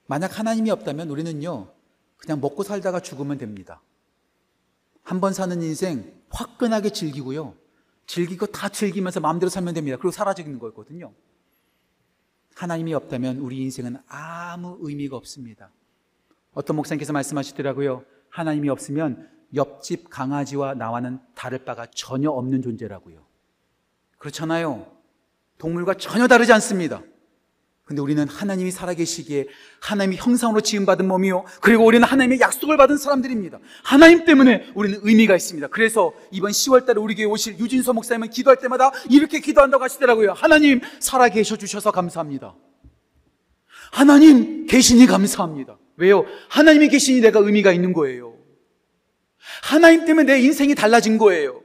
만약 0.06 0.38
하나님이 0.38 0.70
없다면 0.70 1.10
우리는요, 1.10 1.71
그냥 2.22 2.40
먹고 2.40 2.62
살다가 2.62 3.00
죽으면 3.00 3.38
됩니다. 3.38 3.80
한 5.02 5.20
번 5.20 5.32
사는 5.34 5.60
인생 5.62 6.12
화끈하게 6.30 6.90
즐기고요. 6.90 7.54
즐기고 8.06 8.46
다 8.46 8.68
즐기면서 8.68 9.20
마음대로 9.20 9.50
살면 9.50 9.74
됩니다. 9.74 9.96
그리고 9.96 10.10
사라지는 10.12 10.58
거거든요. 10.58 11.12
하나님이 12.54 12.94
없다면 12.94 13.38
우리 13.38 13.58
인생은 13.62 13.96
아무 14.06 14.78
의미가 14.80 15.16
없습니다. 15.16 15.70
어떤 16.52 16.76
목사님께서 16.76 17.12
말씀하시더라고요. 17.12 18.04
하나님이 18.30 18.68
없으면 18.68 19.28
옆집 19.54 20.08
강아지와 20.10 20.74
나와는 20.74 21.18
다를 21.34 21.64
바가 21.64 21.86
전혀 21.94 22.30
없는 22.30 22.62
존재라고요. 22.62 23.24
그렇잖아요. 24.18 24.86
동물과 25.58 25.94
전혀 25.94 26.28
다르지 26.28 26.52
않습니다. 26.52 27.02
근데 27.92 28.00
우리는 28.00 28.26
하나님이 28.26 28.70
살아계시기에 28.70 29.48
하나님이 29.80 30.16
형상으로 30.16 30.62
지음받은 30.62 31.06
몸이요. 31.06 31.44
그리고 31.60 31.84
우리는 31.84 32.08
하나님의 32.08 32.40
약속을 32.40 32.78
받은 32.78 32.96
사람들입니다. 32.96 33.58
하나님 33.82 34.24
때문에 34.24 34.72
우리는 34.74 35.00
의미가 35.02 35.36
있습니다. 35.36 35.68
그래서 35.68 36.14
이번 36.30 36.52
10월 36.52 36.86
달에 36.86 36.98
우리 36.98 37.14
교회 37.14 37.26
오실 37.26 37.58
유진서 37.58 37.92
목사님은 37.92 38.30
기도할 38.30 38.58
때마다 38.60 38.92
이렇게 39.10 39.40
기도한다고 39.40 39.84
하시더라고요. 39.84 40.32
하나님 40.32 40.80
살아계셔 41.00 41.56
주셔서 41.56 41.90
감사합니다. 41.90 42.54
하나님 43.90 44.66
계시니 44.66 45.04
감사합니다. 45.04 45.76
왜요? 45.98 46.24
하나님이 46.48 46.88
계시니 46.88 47.20
내가 47.20 47.40
의미가 47.40 47.72
있는 47.72 47.92
거예요. 47.92 48.38
하나님 49.62 50.06
때문에 50.06 50.32
내 50.32 50.40
인생이 50.40 50.74
달라진 50.74 51.18
거예요. 51.18 51.60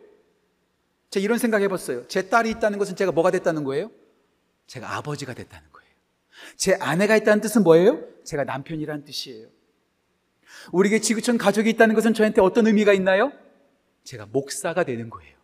제가 1.10 1.24
이런 1.24 1.38
생각 1.38 1.62
해봤어요. 1.62 2.06
제 2.10 2.28
딸이 2.28 2.50
있다는 2.50 2.80
것은 2.80 2.98
제가 2.98 3.14
뭐가 3.14 3.32
됐다는 3.32 3.64
거예요? 3.64 3.90
제가 4.68 4.98
아버지가 4.98 5.34
됐다는 5.34 5.64
거예요. 5.72 5.77
제 6.56 6.76
아내가 6.80 7.16
있다는 7.16 7.42
뜻은 7.42 7.64
뭐예요? 7.64 8.02
제가 8.24 8.44
남편이라는 8.44 9.06
뜻이에요. 9.06 9.48
우리에게 10.72 11.00
지구촌 11.00 11.38
가족이 11.38 11.70
있다는 11.72 11.96
것은 11.96 12.14
저한테 12.14 12.42
어떤 12.42 12.68
의미가 12.68 12.94
있나요? 12.94 13.32
제가 14.04 14.28
목사가 14.32 14.84
되는 14.84 15.10
거예요. 15.10 15.36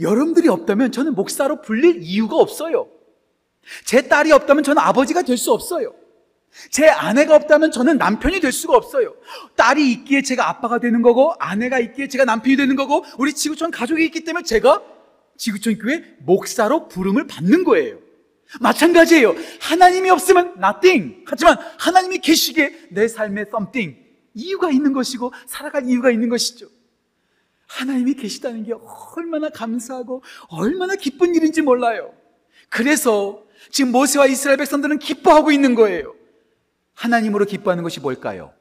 여러분들이 0.00 0.48
없다면 0.48 0.92
저는 0.92 1.14
목사로 1.14 1.60
불릴 1.62 2.02
이유가 2.02 2.36
없어요. 2.36 2.88
제 3.84 4.02
딸이 4.08 4.32
없다면 4.32 4.62
저는 4.64 4.80
아버지가 4.80 5.22
될 5.22 5.36
수 5.36 5.52
없어요. 5.52 5.94
제 6.70 6.88
아내가 6.88 7.36
없다면 7.36 7.72
저는 7.72 7.98
남편이 7.98 8.40
될 8.40 8.52
수가 8.52 8.74
없어요. 8.76 9.14
딸이 9.56 9.92
있기에 9.92 10.22
제가 10.22 10.48
아빠가 10.48 10.78
되는 10.78 11.02
거고, 11.02 11.34
아내가 11.38 11.78
있기에 11.78 12.08
제가 12.08 12.24
남편이 12.24 12.56
되는 12.56 12.74
거고, 12.74 13.04
우리 13.18 13.34
지구촌 13.34 13.70
가족이 13.70 14.04
있기 14.06 14.24
때문에 14.24 14.44
제가 14.44 14.82
지구촌 15.36 15.78
교회 15.78 16.02
목사로 16.20 16.88
부름을 16.88 17.26
받는 17.26 17.64
거예요. 17.64 17.98
마찬가지예요. 18.60 19.34
하나님이 19.60 20.10
없으면 20.10 20.54
nothing. 20.56 21.24
하지만 21.26 21.58
하나님이 21.78 22.18
계시기에 22.18 22.88
내 22.90 23.08
삶에 23.08 23.42
something. 23.42 23.98
이유가 24.34 24.70
있는 24.70 24.92
것이고, 24.92 25.32
살아갈 25.46 25.86
이유가 25.88 26.10
있는 26.10 26.28
것이죠. 26.28 26.68
하나님이 27.66 28.14
계시다는 28.14 28.64
게 28.64 28.72
얼마나 29.16 29.50
감사하고, 29.50 30.22
얼마나 30.48 30.94
기쁜 30.94 31.34
일인지 31.34 31.60
몰라요. 31.60 32.14
그래서 32.68 33.44
지금 33.70 33.92
모세와 33.92 34.26
이스라엘 34.26 34.56
백성들은 34.58 34.98
기뻐하고 34.98 35.52
있는 35.52 35.74
거예요. 35.74 36.14
하나님으로 36.94 37.44
기뻐하는 37.44 37.82
것이 37.82 38.00
뭘까요? 38.00 38.52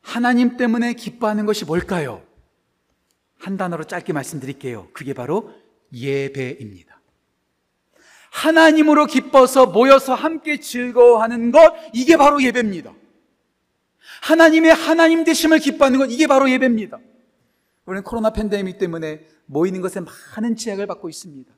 하나님 0.00 0.56
때문에 0.56 0.94
기뻐하는 0.94 1.46
것이 1.46 1.64
뭘까요? 1.64 2.26
한 3.38 3.56
단어로 3.56 3.84
짧게 3.84 4.12
말씀드릴게요. 4.12 4.88
그게 4.92 5.14
바로 5.14 5.54
예배입니다. 5.92 6.99
하나님으로 8.30 9.06
기뻐서 9.06 9.66
모여서 9.66 10.14
함께 10.14 10.58
즐거워하는 10.60 11.50
것, 11.50 11.74
이게 11.92 12.16
바로 12.16 12.42
예배입니다. 12.42 12.94
하나님의 14.22 14.72
하나님 14.72 15.24
되심을 15.24 15.58
기뻐하는 15.58 15.98
것, 15.98 16.06
이게 16.06 16.26
바로 16.26 16.50
예배입니다. 16.50 16.98
우리는 17.86 18.02
코로나 18.04 18.30
팬데믹 18.30 18.78
때문에 18.78 19.26
모이는 19.46 19.80
것에 19.80 20.00
많은 20.00 20.56
제약을 20.56 20.86
받고 20.86 21.08
있습니다. 21.08 21.52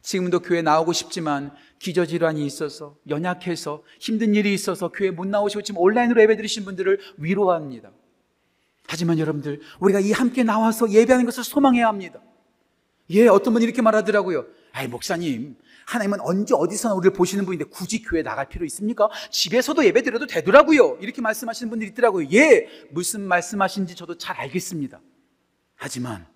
지금도 0.00 0.38
교회 0.38 0.62
나오고 0.62 0.92
싶지만 0.92 1.52
기저질환이 1.80 2.46
있어서 2.46 2.96
연약해서 3.08 3.82
힘든 3.98 4.36
일이 4.36 4.54
있어서 4.54 4.88
교회 4.92 5.10
못 5.10 5.26
나오시고 5.26 5.62
지금 5.62 5.80
온라인으로 5.80 6.22
예배 6.22 6.36
드리신 6.36 6.64
분들을 6.64 7.00
위로합니다. 7.16 7.90
하지만 8.86 9.18
여러분들 9.18 9.60
우리가 9.80 9.98
이 9.98 10.12
함께 10.12 10.44
나와서 10.44 10.88
예배하는 10.88 11.26
것을 11.26 11.42
소망해야 11.42 11.88
합니다. 11.88 12.20
예, 13.10 13.26
어떤 13.26 13.52
분이 13.52 13.64
이렇게 13.64 13.82
말하더라고요. 13.82 14.46
아이 14.70 14.86
목사님, 14.86 15.56
하나님은 15.86 16.20
언제 16.20 16.54
어디서나 16.54 16.94
우리를 16.94 17.12
보시는 17.12 17.44
분인데 17.44 17.64
굳이 17.66 18.02
교회 18.02 18.22
나갈 18.22 18.48
필요 18.48 18.66
있습니까? 18.66 19.08
집에서도 19.30 19.84
예배 19.84 20.02
드려도 20.02 20.26
되더라고요. 20.26 20.98
이렇게 21.00 21.22
말씀하시는 21.22 21.70
분들이 21.70 21.90
있더라고요. 21.90 22.28
예, 22.32 22.68
무슨 22.90 23.22
말씀하신지 23.22 23.94
저도 23.94 24.18
잘 24.18 24.36
알겠습니다. 24.36 25.00
하지만 25.76 26.26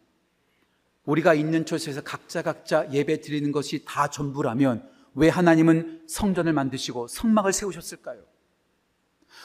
우리가 1.05 1.35
있는 1.35 1.65
곳에서 1.65 2.01
각자 2.03 2.43
각자 2.43 2.89
예배 2.93 3.21
드리는 3.23 3.51
것이 3.51 3.85
다 3.85 4.09
전부라면 4.09 4.89
왜 5.15 5.29
하나님은 5.29 6.03
성전을 6.07 6.53
만드시고 6.53 7.09
성막을 7.09 7.53
세우셨을까요? 7.53 8.21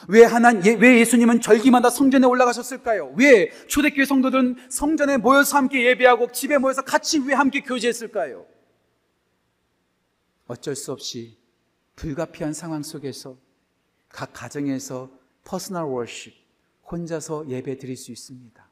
왜 0.08 0.24
하나 0.24 0.50
왜 0.50 1.00
예수님은 1.00 1.40
절기마다 1.40 1.90
성전에 1.90 2.26
올라가셨을까요? 2.26 3.14
왜 3.16 3.50
초대교회 3.66 4.04
성도들은 4.04 4.68
성전에 4.68 5.16
모여서 5.16 5.56
함께 5.56 5.84
예배하고 5.86 6.30
집에 6.30 6.58
모여서 6.58 6.82
같이 6.82 7.18
왜 7.26 7.34
함께 7.34 7.60
교제했을까요? 7.60 8.55
어쩔 10.46 10.76
수 10.76 10.92
없이 10.92 11.38
불가피한 11.96 12.52
상황 12.52 12.82
속에서 12.82 13.38
각 14.08 14.32
가정에서 14.32 15.10
personal 15.44 15.84
worship 15.84 16.34
혼자서 16.90 17.48
예배 17.48 17.78
드릴 17.78 17.96
수 17.96 18.12
있습니다. 18.12 18.68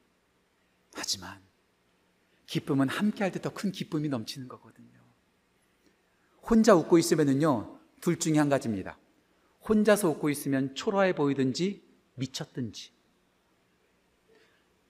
하지만 0.94 1.40
기쁨은 2.46 2.88
함께 2.88 3.24
할 3.24 3.32
때 3.32 3.40
더 3.40 3.50
큰 3.50 3.72
기쁨이 3.72 4.08
넘치는 4.08 4.48
거거든요. 4.48 4.88
혼자 6.42 6.74
웃고 6.74 6.98
있으면은요, 6.98 7.80
둘 8.00 8.18
중에 8.18 8.38
한 8.38 8.48
가지입니다. 8.48 8.98
혼자서 9.66 10.10
웃고 10.10 10.28
있으면 10.30 10.74
초라해 10.74 11.14
보이든지 11.14 11.82
미쳤든지. 12.16 12.92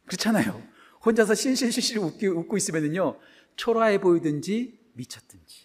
그렇잖아요. 0.06 0.62
혼자서 1.06 1.34
실실실실 1.34 1.98
웃고 1.98 2.56
있으면은요, 2.56 3.18
초라해 3.56 4.00
보이든지 4.00 4.78
미쳤든지. 4.94 5.63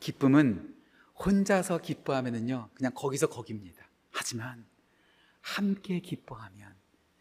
기쁨은 0.00 0.74
혼자서 1.18 1.78
기뻐하면은요, 1.78 2.70
그냥 2.74 2.92
거기서 2.94 3.28
거기입니다. 3.28 3.86
하지만 4.10 4.64
함께 5.40 6.00
기뻐하면 6.00 6.74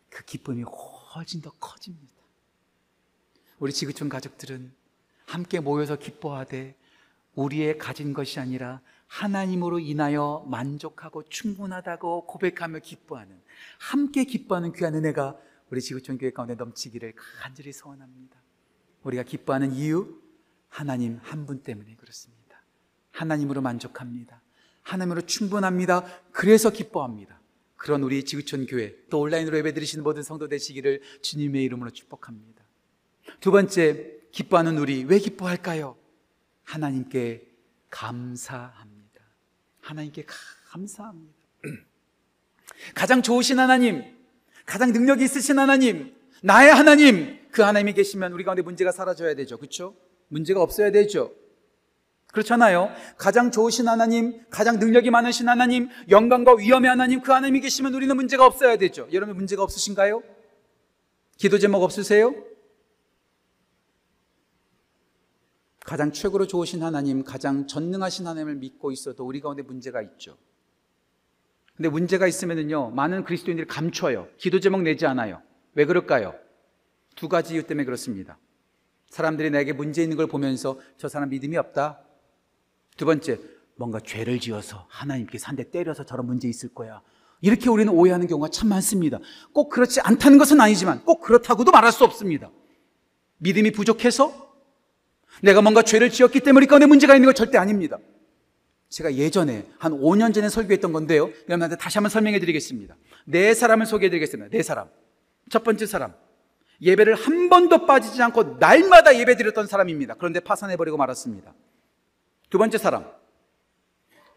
그 0.09 0.23
기쁨이 0.25 0.63
훨씬 0.63 1.41
더 1.41 1.51
커집니다. 1.59 2.13
우리 3.59 3.73
지구촌 3.73 4.09
가족들은 4.09 4.73
함께 5.25 5.59
모여서 5.59 5.97
기뻐하되 5.97 6.75
우리의 7.35 7.77
가진 7.77 8.13
것이 8.13 8.39
아니라 8.39 8.81
하나님으로 9.07 9.79
인하여 9.79 10.45
만족하고 10.47 11.27
충분하다고 11.29 12.25
고백하며 12.27 12.79
기뻐하는 12.79 13.41
함께 13.79 14.23
기뻐하는 14.23 14.71
귀한 14.73 14.95
은혜가 14.95 15.37
우리 15.71 15.81
지구촌 15.81 16.17
교회 16.17 16.31
가운데 16.31 16.55
넘치기를 16.55 17.13
간절히 17.15 17.73
소원합니다. 17.73 18.37
우리가 19.03 19.23
기뻐하는 19.23 19.73
이유 19.73 20.21
하나님 20.69 21.19
한 21.21 21.45
분 21.45 21.61
때문에 21.63 21.95
그렇습니다. 21.95 22.38
하나님으로 23.11 23.61
만족합니다. 23.61 24.41
하나님으로 24.83 25.21
충분합니다. 25.21 26.05
그래서 26.31 26.69
기뻐합니다. 26.69 27.39
그런 27.75 28.03
우리 28.03 28.23
지구촌 28.23 28.65
교회 28.65 28.95
또 29.09 29.21
온라인으로 29.21 29.57
예배드리시는 29.59 30.03
모든 30.03 30.21
성도 30.21 30.47
되시기를 30.47 31.01
주님의 31.21 31.63
이름으로 31.63 31.91
축복합니다. 31.91 32.63
두 33.39 33.51
번째, 33.51 34.19
기뻐하는 34.31 34.77
우리 34.77 35.05
왜 35.05 35.17
기뻐할까요? 35.17 35.95
하나님께 36.63 37.47
감사합니다. 37.89 39.21
하나님께 39.81 40.25
감사합니다. 40.69 41.33
가장 42.93 43.21
좋으신 43.21 43.59
하나님, 43.59 44.03
가장 44.65 44.91
능력이 44.91 45.23
있으신 45.23 45.57
하나님, 45.57 46.13
나의 46.43 46.71
하나님, 46.73 47.39
그 47.51 47.61
하나님이 47.61 47.93
계시면 47.93 48.33
우리 48.33 48.43
가운데 48.43 48.61
문제가 48.61 48.91
사라져야 48.91 49.35
되죠. 49.35 49.57
그렇죠? 49.57 49.95
문제가 50.27 50.61
없어야 50.61 50.91
되죠. 50.91 51.33
그렇잖아요. 52.31 52.89
가장 53.17 53.49
좋으신 53.49 53.87
하나님, 53.87 54.43
가장 54.49 54.77
능력이 54.77 55.09
많으신 55.09 55.49
하나님, 55.49 55.89
영광과 56.09 56.55
위엄의 56.55 56.89
하나님, 56.89 57.21
그 57.21 57.31
하나님이 57.31 57.61
계시면 57.61 57.93
우리는 57.93 58.15
문제가 58.15 58.45
없어야 58.45 58.77
되죠. 58.77 59.07
여러분 59.11 59.35
문제가 59.35 59.63
없으신가요? 59.63 60.21
기도 61.37 61.57
제목 61.57 61.81
없으세요? 61.81 62.35
가장 65.83 66.11
최고로 66.11 66.45
좋으신 66.45 66.83
하나님, 66.83 67.23
가장 67.23 67.65
전능하신 67.65 68.27
하나님을 68.27 68.55
믿고 68.55 68.91
있어도 68.91 69.25
우리 69.25 69.39
가운데 69.39 69.63
문제가 69.63 70.03
있죠. 70.03 70.37
근데 71.75 71.89
문제가 71.89 72.27
있으면은요, 72.27 72.91
많은 72.91 73.23
그리스도인들이 73.23 73.65
감춰요. 73.67 74.27
기도 74.37 74.59
제목 74.59 74.83
내지 74.83 75.07
않아요. 75.07 75.41
왜 75.73 75.85
그럴까요? 75.85 76.35
두 77.15 77.27
가지 77.27 77.55
이유 77.55 77.63
때문에 77.63 77.85
그렇습니다. 77.85 78.37
사람들이 79.09 79.49
내게 79.49 79.73
문제 79.73 80.03
있는 80.03 80.15
걸 80.15 80.27
보면서 80.27 80.79
저 80.97 81.07
사람 81.07 81.29
믿음이 81.29 81.57
없다. 81.57 82.03
두 82.99 83.05
번째, 83.05 83.39
뭔가 83.77 84.01
죄를 84.01 84.41
지어서 84.41 84.85
하나님께서 84.89 85.47
한대 85.47 85.71
때려서 85.71 86.05
저런 86.05 86.25
문제 86.25 86.49
있을 86.49 86.73
거야. 86.73 87.01
이렇게 87.39 87.69
우리는 87.69 87.91
오해하는 87.91 88.27
경우가 88.27 88.49
참 88.49 88.67
많습니다. 88.67 89.19
꼭 89.53 89.69
그렇지 89.69 90.01
않다는 90.01 90.37
것은 90.37 90.59
아니지만 90.59 91.05
꼭 91.05 91.21
그렇다고도 91.21 91.71
말할 91.71 91.93
수 91.93 92.03
없습니다. 92.03 92.51
믿음이 93.37 93.71
부족해서 93.71 94.53
내가 95.41 95.61
뭔가 95.61 95.81
죄를 95.81 96.09
지었기 96.09 96.41
때문에 96.41 96.65
가운데 96.65 96.87
문제가 96.87 97.15
있는 97.15 97.27
건 97.27 97.35
절대 97.35 97.57
아닙니다. 97.57 97.97
제가 98.89 99.13
예전에 99.13 99.65
한 99.77 99.93
5년 99.93 100.33
전에 100.33 100.49
설교했던 100.49 100.91
건데요. 100.91 101.29
여러분한테 101.47 101.77
다시 101.77 101.99
한번 101.99 102.09
설명해 102.09 102.41
드리겠습니다. 102.41 102.97
네 103.27 103.53
사람을 103.53 103.85
소개해 103.85 104.09
드리겠습니다. 104.09 104.49
네 104.51 104.61
사람. 104.61 104.89
첫 105.49 105.63
번째 105.63 105.85
사람. 105.85 106.13
예배를 106.81 107.15
한 107.15 107.47
번도 107.47 107.85
빠지지 107.85 108.21
않고 108.21 108.57
날마다 108.59 109.17
예배 109.17 109.37
드렸던 109.37 109.67
사람입니다. 109.67 110.15
그런데 110.15 110.41
파산해 110.41 110.75
버리고 110.75 110.97
말았습니다. 110.97 111.53
두 112.49 112.57
번째 112.57 112.77
사람. 112.77 113.05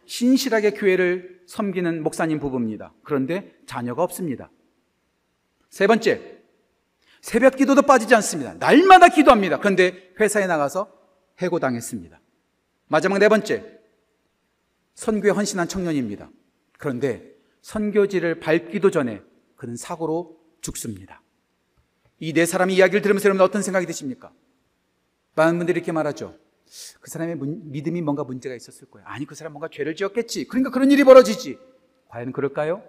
신실하게 0.06 0.72
교회를 0.72 1.42
섬기는 1.46 2.02
목사님 2.02 2.40
부부입니다. 2.40 2.92
그런데 3.02 3.54
자녀가 3.66 4.02
없습니다. 4.02 4.50
세 5.70 5.86
번째. 5.86 6.40
새벽 7.20 7.56
기도도 7.56 7.82
빠지지 7.82 8.14
않습니다. 8.16 8.54
날마다 8.54 9.08
기도합니다. 9.08 9.58
그런데 9.58 10.12
회사에 10.18 10.46
나가서 10.46 10.92
해고당했습니다. 11.38 12.20
마지막 12.88 13.18
네 13.18 13.28
번째. 13.28 13.78
선교에 14.94 15.30
헌신한 15.30 15.68
청년입니다. 15.68 16.30
그런데 16.78 17.32
선교지를 17.62 18.40
밟기도 18.40 18.90
전에 18.90 19.22
그는 19.56 19.76
사고로 19.76 20.38
죽습니다. 20.60 21.22
이 22.18 22.32
네 22.32 22.44
사람의 22.46 22.76
이야기를 22.76 23.02
들으면서 23.02 23.26
여러분 23.28 23.42
어떤 23.44 23.62
생각이 23.62 23.86
드십니까? 23.86 24.32
많은 25.34 25.56
분들이 25.58 25.78
이렇게 25.78 25.90
말하죠. 25.92 26.36
그 27.00 27.10
사람의 27.10 27.36
믿음이 27.36 28.00
뭔가 28.02 28.24
문제가 28.24 28.54
있었을 28.54 28.90
거야. 28.90 29.04
아니, 29.06 29.26
그 29.26 29.34
사람 29.34 29.52
뭔가 29.52 29.68
죄를 29.70 29.94
지었겠지. 29.94 30.46
그러니까 30.48 30.70
그런 30.70 30.90
일이 30.90 31.04
벌어지지. 31.04 31.58
과연 32.08 32.32
그럴까요? 32.32 32.82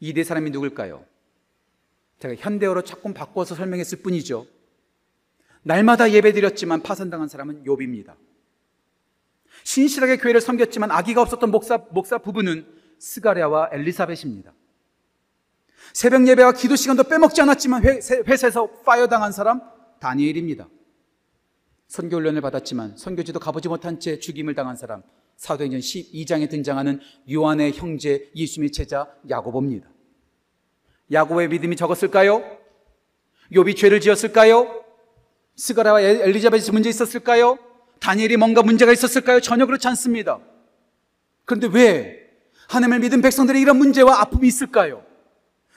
이 0.00 0.12
네 0.12 0.24
사람이 0.24 0.50
누굴까요? 0.50 1.04
제가 2.18 2.34
현대어로 2.36 2.82
조금 2.82 3.12
바꿔서 3.14 3.54
설명했을 3.54 4.02
뿐이죠. 4.02 4.46
날마다 5.62 6.10
예배 6.10 6.32
드렸지만 6.32 6.82
파산당한 6.82 7.28
사람은 7.28 7.64
욥입니다. 7.64 8.14
신실하게 9.64 10.18
교회를 10.18 10.40
섬겼지만 10.40 10.90
아기가 10.90 11.22
없었던 11.22 11.50
목사, 11.50 11.78
목사 11.90 12.18
부부는 12.18 12.66
스가랴와 12.98 13.70
엘리사벳입니다. 13.72 14.52
새벽 15.92 16.26
예배와 16.28 16.52
기도 16.52 16.76
시간도 16.76 17.04
빼먹지 17.04 17.40
않았지만 17.42 17.84
회, 17.84 18.00
회사에서 18.26 18.66
fire 18.82 19.06
당한 19.06 19.32
사람 19.32 19.60
다니엘입니다. 20.00 20.68
선교 21.88 22.16
훈련을 22.16 22.40
받았지만 22.40 22.96
선교지도 22.96 23.38
가보지 23.38 23.68
못한 23.68 24.00
채 24.00 24.18
죽임을 24.18 24.54
당한 24.54 24.76
사람 24.76 25.02
사도행전 25.36 25.80
12장에 25.80 26.48
등장하는 26.50 27.00
요한의 27.32 27.72
형제 27.72 28.30
예수님의 28.34 28.72
제자 28.72 29.06
야고보입니다. 29.28 29.88
야고보의 31.12 31.48
믿음이 31.48 31.76
적었을까요? 31.76 32.42
욥이 33.52 33.76
죄를 33.76 34.00
지었을까요? 34.00 34.82
스가라와 35.56 36.00
엘리자벳이 36.00 36.70
문제 36.72 36.88
있었을까요? 36.88 37.58
다니엘이 38.00 38.36
뭔가 38.36 38.62
문제가 38.62 38.92
있었을까요? 38.92 39.40
전혀 39.40 39.66
그렇지 39.66 39.86
않습니다. 39.88 40.40
그런데 41.44 41.68
왜 41.72 42.26
하나님을 42.68 42.98
믿은 43.00 43.20
백성들의 43.22 43.60
이런 43.60 43.76
문제와 43.76 44.20
아픔이 44.22 44.48
있을까요? 44.48 45.04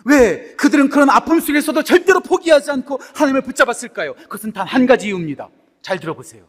왜 0.06 0.56
그들은 0.56 0.90
그런 0.90 1.10
아픔 1.10 1.40
속에서도 1.40 1.84
절대로 1.84 2.22
포기하지 2.22 2.72
않고 2.72 3.00
하나님을 3.14 3.42
붙잡았을까요? 3.42 4.16
그것은 4.16 4.54
단 4.54 4.66
한 4.66 4.86
가지 4.88 5.08
이유입니다. 5.08 5.50
잘 5.82 6.00
들어보세요. 6.00 6.48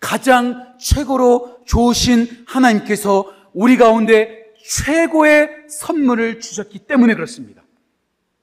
가장 0.00 0.76
최고로 0.78 1.62
좋으신 1.64 2.44
하나님께서 2.46 3.32
우리 3.52 3.76
가운데 3.76 4.52
최고의 4.64 5.66
선물을 5.68 6.40
주셨기 6.40 6.80
때문에 6.80 7.14
그렇습니다. 7.14 7.62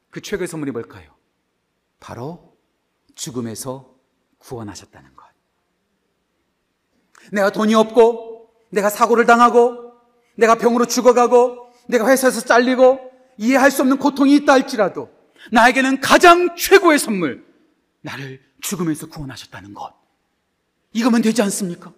그 0.10 0.22
최고의 0.22 0.48
선물이 0.48 0.72
뭘까요? 0.72 1.12
바로 2.00 2.58
죽음에서 3.16 3.96
구원하셨다는 4.38 5.16
것. 5.16 5.26
내가 7.32 7.52
돈이 7.52 7.76
없고, 7.76 8.50
내가 8.70 8.90
사고를 8.90 9.26
당하고, 9.26 9.94
내가 10.36 10.56
병으로 10.56 10.86
죽어가고, 10.86 11.72
내가 11.88 12.10
회사에서 12.10 12.42
잘리고, 12.42 13.00
이해할 13.38 13.72
수 13.72 13.82
없는 13.82 13.98
고통이 13.98 14.36
있다 14.38 14.54
할지라도, 14.54 15.10
나에게는 15.52 16.02
가장 16.02 16.56
최고의 16.56 17.00
선물, 17.00 17.46
나를 18.02 18.42
죽음에서 18.62 19.08
구원하셨다는 19.08 19.74
것. 19.74 19.94
이거면 20.94 21.22
되지 21.22 21.42
않습니까? 21.44 21.94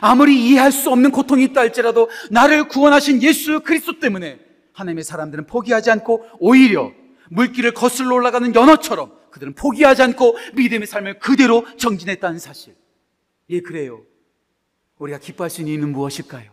아무리 0.00 0.48
이해할 0.48 0.72
수 0.72 0.90
없는 0.90 1.10
고통이 1.10 1.44
있다 1.44 1.60
할지라도 1.60 2.08
나를 2.30 2.68
구원하신 2.68 3.22
예수 3.22 3.60
그리스도 3.60 4.00
때문에 4.00 4.38
하나님의 4.72 5.04
사람들은 5.04 5.46
포기하지 5.46 5.90
않고 5.90 6.26
오히려 6.38 6.92
물길을 7.30 7.72
거슬러 7.72 8.14
올라가는 8.14 8.54
연어처럼 8.54 9.12
그들은 9.30 9.54
포기하지 9.54 10.02
않고 10.02 10.36
믿음의 10.54 10.86
삶을 10.86 11.18
그대로 11.18 11.66
정진했다는 11.76 12.38
사실. 12.38 12.74
예, 13.50 13.60
그래요. 13.60 14.02
우리가 14.98 15.18
기뻐할 15.18 15.50
수 15.50 15.60
있는 15.60 15.74
이유는 15.74 15.92
무엇일까요? 15.92 16.52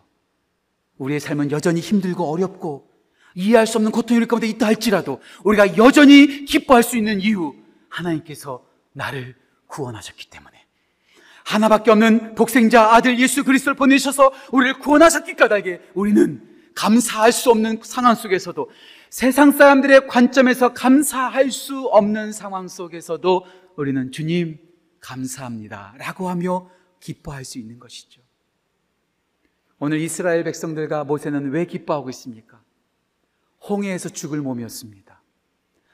우리의 0.97 1.19
삶은 1.19 1.51
여전히 1.51 1.79
힘들고 1.79 2.25
어렵고 2.25 2.89
이해할 3.35 3.65
수 3.65 3.77
없는 3.77 3.91
고통일 3.91 4.27
가운데 4.27 4.47
있다 4.47 4.65
할지라도 4.65 5.21
우리가 5.43 5.77
여전히 5.77 6.45
기뻐할 6.45 6.83
수 6.83 6.97
있는 6.97 7.21
이유 7.21 7.55
하나님께서 7.89 8.65
나를 8.93 9.35
구원하셨기 9.67 10.29
때문에 10.29 10.60
하나밖에 11.51 11.91
없는 11.91 12.35
독생자 12.35 12.93
아들 12.93 13.19
예수 13.19 13.43
그리스도를 13.43 13.75
보내셔서 13.75 14.31
우리를 14.51 14.79
구원하셨기 14.79 15.35
까닭에 15.35 15.81
우리는 15.93 16.41
감사할 16.75 17.31
수 17.31 17.51
없는 17.51 17.81
상황 17.83 18.15
속에서도 18.15 18.69
세상 19.09 19.51
사람들의 19.51 20.07
관점에서 20.07 20.73
감사할 20.73 21.51
수 21.51 21.87
없는 21.87 22.31
상황 22.31 22.67
속에서도 22.69 23.45
우리는 23.75 24.11
주님 24.11 24.59
감사합니다 25.01 25.95
라고 25.97 26.29
하며 26.29 26.69
기뻐할 27.01 27.43
수 27.43 27.59
있는 27.59 27.79
것이죠. 27.79 28.21
오늘 29.79 29.99
이스라엘 29.99 30.43
백성들과 30.43 31.03
모세는 31.03 31.49
왜 31.51 31.65
기뻐하고 31.65 32.09
있습니까? 32.11 32.61
홍해에서 33.67 34.09
죽을 34.09 34.39
몸이었습니다. 34.41 35.21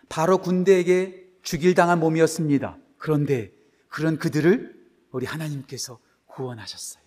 바로 0.09 0.37
군대에게 0.37 1.25
죽일 1.41 1.73
당한 1.73 1.99
몸이었습니다. 1.99 2.77
그런데 2.97 3.51
그런 3.87 4.17
그들을 4.17 4.76
우리 5.17 5.25
하나님께서 5.25 5.97
구원하셨어요. 6.27 7.03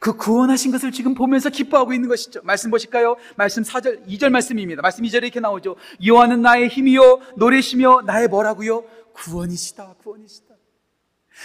그 0.00 0.16
구원하신 0.16 0.70
것을 0.70 0.92
지금 0.92 1.12
보면서 1.12 1.50
기뻐하고 1.50 1.92
있는 1.92 2.08
것이죠. 2.08 2.40
말씀 2.44 2.70
보실까요? 2.70 3.16
말씀 3.36 3.64
4절, 3.64 4.06
2절 4.06 4.30
말씀입니다. 4.30 4.80
말씀 4.80 5.02
2절에 5.02 5.24
이렇게 5.24 5.40
나오죠. 5.40 5.74
여호와는 6.04 6.40
나의 6.40 6.68
힘이요, 6.68 7.20
노래시며 7.36 8.02
나의 8.06 8.28
뭐라고요? 8.28 8.84
구원이시다, 9.12 9.96
구원이시다. 10.04 10.51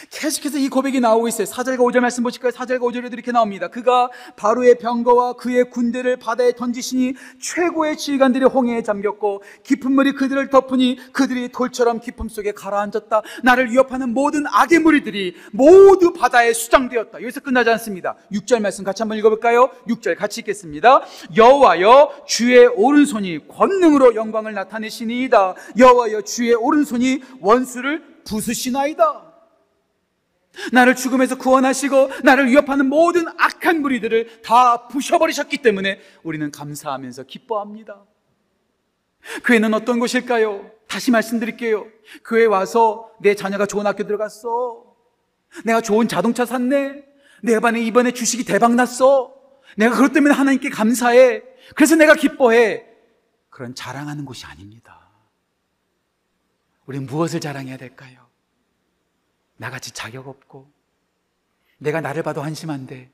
계속해서 0.09 0.57
이 0.57 0.69
고백이 0.69 0.99
나오고 0.99 1.27
있어요. 1.27 1.47
4절과 1.47 1.79
5절 1.79 1.99
말씀 2.01 2.23
보실까요? 2.23 2.51
4절과 2.51 2.81
5절에도 2.81 3.13
이렇게 3.13 3.31
나옵니다. 3.31 3.67
그가 3.67 4.09
바로의 4.35 4.77
병거와 4.77 5.33
그의 5.33 5.69
군대를 5.69 6.17
바다에 6.17 6.51
던지시니 6.53 7.13
최고의 7.41 7.97
지휘관들이 7.97 8.45
홍해에 8.45 8.83
잠겼고 8.83 9.43
깊은 9.63 9.91
물이 9.91 10.13
그들을 10.13 10.49
덮으니 10.49 10.97
그들이 11.13 11.49
돌처럼 11.49 11.99
깊음 11.99 12.29
속에 12.29 12.51
가라앉았다. 12.51 13.21
나를 13.43 13.71
위협하는 13.71 14.13
모든 14.13 14.45
악의 14.47 14.79
무리들이 14.79 15.35
모두 15.51 16.13
바다에 16.13 16.53
수장되었다. 16.53 17.21
여기서 17.21 17.39
끝나지 17.39 17.69
않습니다. 17.71 18.15
6절 18.31 18.61
말씀 18.61 18.83
같이 18.83 19.01
한번 19.01 19.17
읽어볼까요? 19.17 19.69
6절 19.87 20.17
같이 20.17 20.41
읽겠습니다. 20.41 21.01
여호와여 21.35 22.23
주의 22.27 22.67
오른손이 22.67 23.47
권능으로 23.47 24.15
영광을 24.15 24.53
나타내시니이다. 24.53 25.55
여호와여 25.77 26.21
주의 26.21 26.53
오른손이 26.53 27.21
원수를 27.39 28.03
부수시나이다. 28.25 29.26
나를 30.71 30.95
죽음에서 30.95 31.37
구원하시고 31.37 32.11
나를 32.23 32.47
위협하는 32.47 32.87
모든 32.87 33.25
악한 33.37 33.81
무리들을 33.81 34.41
다 34.41 34.87
부셔버리셨기 34.87 35.57
때문에 35.57 35.99
우리는 36.23 36.51
감사하면서 36.51 37.23
기뻐합니다. 37.23 38.03
교회는 39.43 39.73
어떤 39.73 39.99
곳일까요? 39.99 40.71
다시 40.87 41.11
말씀드릴게요. 41.11 41.85
교회 42.25 42.45
와서 42.45 43.11
내 43.19 43.35
자녀가 43.35 43.65
좋은 43.65 43.85
학교 43.85 44.05
들어갔어. 44.05 44.95
내가 45.65 45.81
좋은 45.81 46.07
자동차 46.07 46.45
샀네. 46.45 47.03
내 47.43 47.59
반에 47.59 47.81
이번에 47.81 48.11
주식이 48.11 48.45
대박 48.45 48.75
났어. 48.75 49.33
내가 49.75 49.95
그것 49.95 50.13
때문에 50.13 50.33
하나님께 50.33 50.69
감사해. 50.69 51.43
그래서 51.75 51.95
내가 51.95 52.15
기뻐해. 52.15 52.85
그런 53.49 53.75
자랑하는 53.75 54.25
곳이 54.25 54.45
아닙니다. 54.45 55.09
우리 56.85 56.99
무엇을 56.99 57.41
자랑해야 57.41 57.77
될까요? 57.77 58.26
나같이 59.57 59.91
자격 59.91 60.27
없고, 60.27 60.71
내가 61.77 62.01
나를 62.01 62.23
봐도 62.23 62.41
한심한데, 62.41 63.11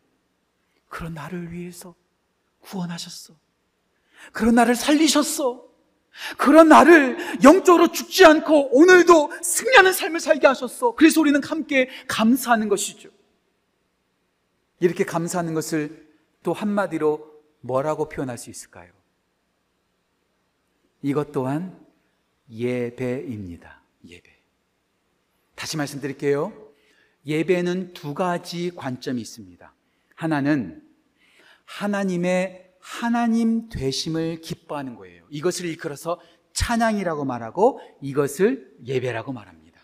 그런 0.90 1.14
나를 1.14 1.52
위해서 1.52 1.96
구원하셨어. 2.62 3.34
그런 4.32 4.56
나를 4.56 4.76
살리셨어. 4.76 5.74
그런 6.38 6.70
나를 6.70 7.44
영적으로 7.44 7.92
죽지 7.92 8.24
않고 8.26 8.78
오늘도 8.78 9.32
승리하는 9.42 9.94
삶을 9.94 10.20
살게 10.20 10.46
하셨어. 10.48 10.94
그래서 10.96 11.20
우리는 11.20 11.44
함께 11.44 11.90
감사하는 12.08 12.70
것이죠. 12.70 13.10
이렇게 14.80 15.04
감사하는 15.04 15.54
것을 15.54 16.08
또 16.44 16.54
한마디로 16.54 17.34
뭐라고 17.62 18.10
표현할 18.10 18.38
수 18.38 18.50
있을까요? 18.50 18.92
이것 21.02 21.32
또한 21.32 21.80
예배입니다. 22.50 23.82
예배. 24.06 24.33
다시 25.64 25.78
말씀드릴게요. 25.78 26.52
예배는 27.26 27.94
두 27.94 28.14
가지 28.14 28.72
관점이 28.76 29.22
있습니다. 29.22 29.74
하나는 30.14 30.84
하나님의 31.64 32.74
하나님 32.82 33.70
되심을 33.70 34.42
기뻐하는 34.42 34.96
거예요. 34.96 35.24
이것을 35.30 35.68
일컬어서 35.68 36.20
찬양이라고 36.52 37.24
말하고 37.24 37.80
이것을 38.02 38.76
예배라고 38.86 39.32
말합니다. 39.32 39.80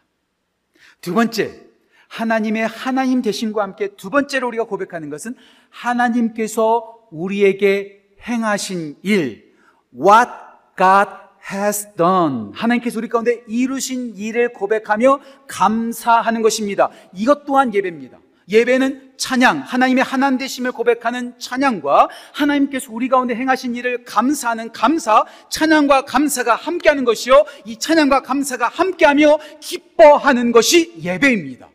두 0.99 1.13
번째, 1.13 1.65
하나님의 2.09 2.67
하나님 2.67 3.21
되심과 3.21 3.63
함께 3.63 3.95
두 3.95 4.09
번째로 4.09 4.49
우리가 4.49 4.65
고백하는 4.65 5.09
것은 5.09 5.33
하나님께서 5.69 7.07
우리에게 7.09 8.15
행하신 8.27 8.97
일, 9.03 9.55
what 9.93 10.29
God 10.77 11.09
has 11.51 11.87
done. 11.97 12.51
하나님께서 12.53 12.99
우리 12.99 13.07
가운데 13.07 13.43
이루신 13.47 14.15
일을 14.15 14.53
고백하며 14.53 15.19
감사하는 15.47 16.41
것입니다. 16.41 16.89
이것 17.13 17.45
또한 17.45 17.73
예배입니다. 17.73 18.19
예배는 18.49 19.13
찬양, 19.17 19.59
하나님의 19.59 20.03
하나님 20.03 20.39
되심을 20.39 20.71
고백하는 20.71 21.37
찬양과 21.37 22.09
하나님께서 22.33 22.91
우리 22.91 23.07
가운데 23.07 23.35
행하신 23.35 23.75
일을 23.75 24.05
감사하는 24.05 24.71
감사, 24.71 25.23
찬양과 25.49 26.05
감사가 26.05 26.55
함께하는 26.55 27.05
것이요. 27.05 27.45
이 27.65 27.77
찬양과 27.77 28.23
감사가 28.23 28.67
함께하며 28.67 29.37
기뻐하는 29.59 30.51
것이 30.51 30.95
예배입니다. 30.99 31.69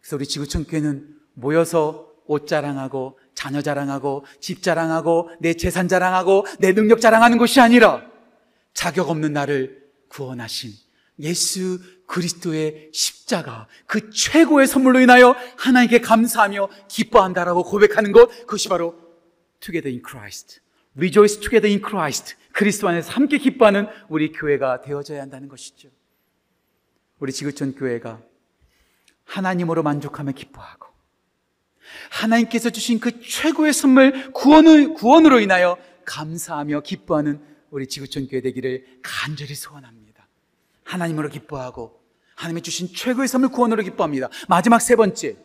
그래서 0.00 0.16
우리 0.16 0.26
지구촌 0.26 0.64
교회는 0.64 1.08
모여서 1.34 2.06
옷 2.26 2.46
자랑하고 2.46 3.18
자녀 3.34 3.60
자랑하고 3.62 4.26
집 4.40 4.62
자랑하고 4.62 5.30
내 5.40 5.54
재산 5.54 5.88
자랑하고 5.88 6.46
내 6.60 6.72
능력 6.72 7.00
자랑하는 7.00 7.38
것이 7.38 7.60
아니라 7.60 8.02
자격 8.74 9.10
없는 9.10 9.32
나를 9.32 9.88
구원하신 10.08 10.72
예수 11.20 11.80
그리스도의 12.06 12.90
십자가 12.92 13.66
그 13.86 14.10
최고의 14.10 14.66
선물로 14.66 15.00
인하여 15.00 15.34
하나님께 15.56 16.00
감사하며 16.00 16.68
기뻐한다라고 16.88 17.64
고백하는 17.64 18.12
것 18.12 18.28
그것이 18.28 18.68
바로 18.68 19.08
Together 19.60 19.92
in 19.92 20.02
Christ. 20.06 20.60
Rejoice 20.96 21.40
together 21.40 21.68
in 21.68 21.82
Christ. 21.84 22.36
그리스도 22.52 22.88
안에서 22.88 23.12
함께 23.12 23.38
기뻐하는 23.38 23.86
우리 24.08 24.32
교회가 24.32 24.80
되어져야 24.80 25.20
한다는 25.20 25.48
것이죠. 25.48 25.90
우리 27.18 27.32
지구촌 27.32 27.74
교회가 27.74 28.20
하나님으로 29.24 29.82
만족하며 29.82 30.32
기뻐하고 30.32 30.86
하나님께서 32.10 32.70
주신 32.70 33.00
그 33.00 33.20
최고의 33.20 33.72
선물 33.72 34.32
구원을, 34.32 34.94
구원으로 34.94 35.40
인하여 35.40 35.76
감사하며 36.04 36.80
기뻐하는 36.80 37.40
우리 37.70 37.86
지구촌 37.86 38.28
교회 38.28 38.40
되기를 38.40 39.00
간절히 39.02 39.54
소원합니다. 39.54 40.28
하나님으로 40.84 41.28
기뻐하고 41.28 42.02
하나님이 42.34 42.62
주신 42.62 42.88
최고의 42.88 43.28
선물 43.28 43.50
구원으로 43.50 43.82
기뻐합니다. 43.82 44.28
마지막 44.48 44.78
세 44.80 44.96
번째 44.96 45.36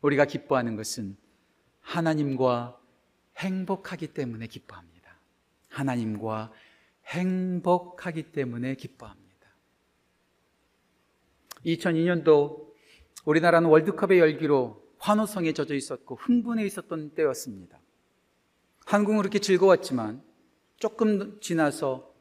우리가 0.00 0.24
기뻐하는 0.24 0.76
것은 0.76 1.16
하나님과 1.80 2.80
행복하기 3.36 4.08
때문에 4.08 4.46
기뻐합니다. 4.46 5.18
하나님과 5.68 6.52
행복하기 7.06 8.32
때문에 8.32 8.74
기뻐합니다. 8.74 9.28
2002년도 11.64 12.68
우리나라는 13.24 13.68
월드컵의 13.68 14.18
열기로 14.18 14.82
환호성에 14.98 15.52
젖어 15.52 15.74
있었고 15.74 16.16
흥분해 16.16 16.64
있었던 16.66 17.10
때였습니다. 17.10 17.78
한국은 18.86 19.18
그렇게 19.18 19.38
즐거웠지만 19.38 20.22
조금 20.78 21.40
지나서 21.40 22.14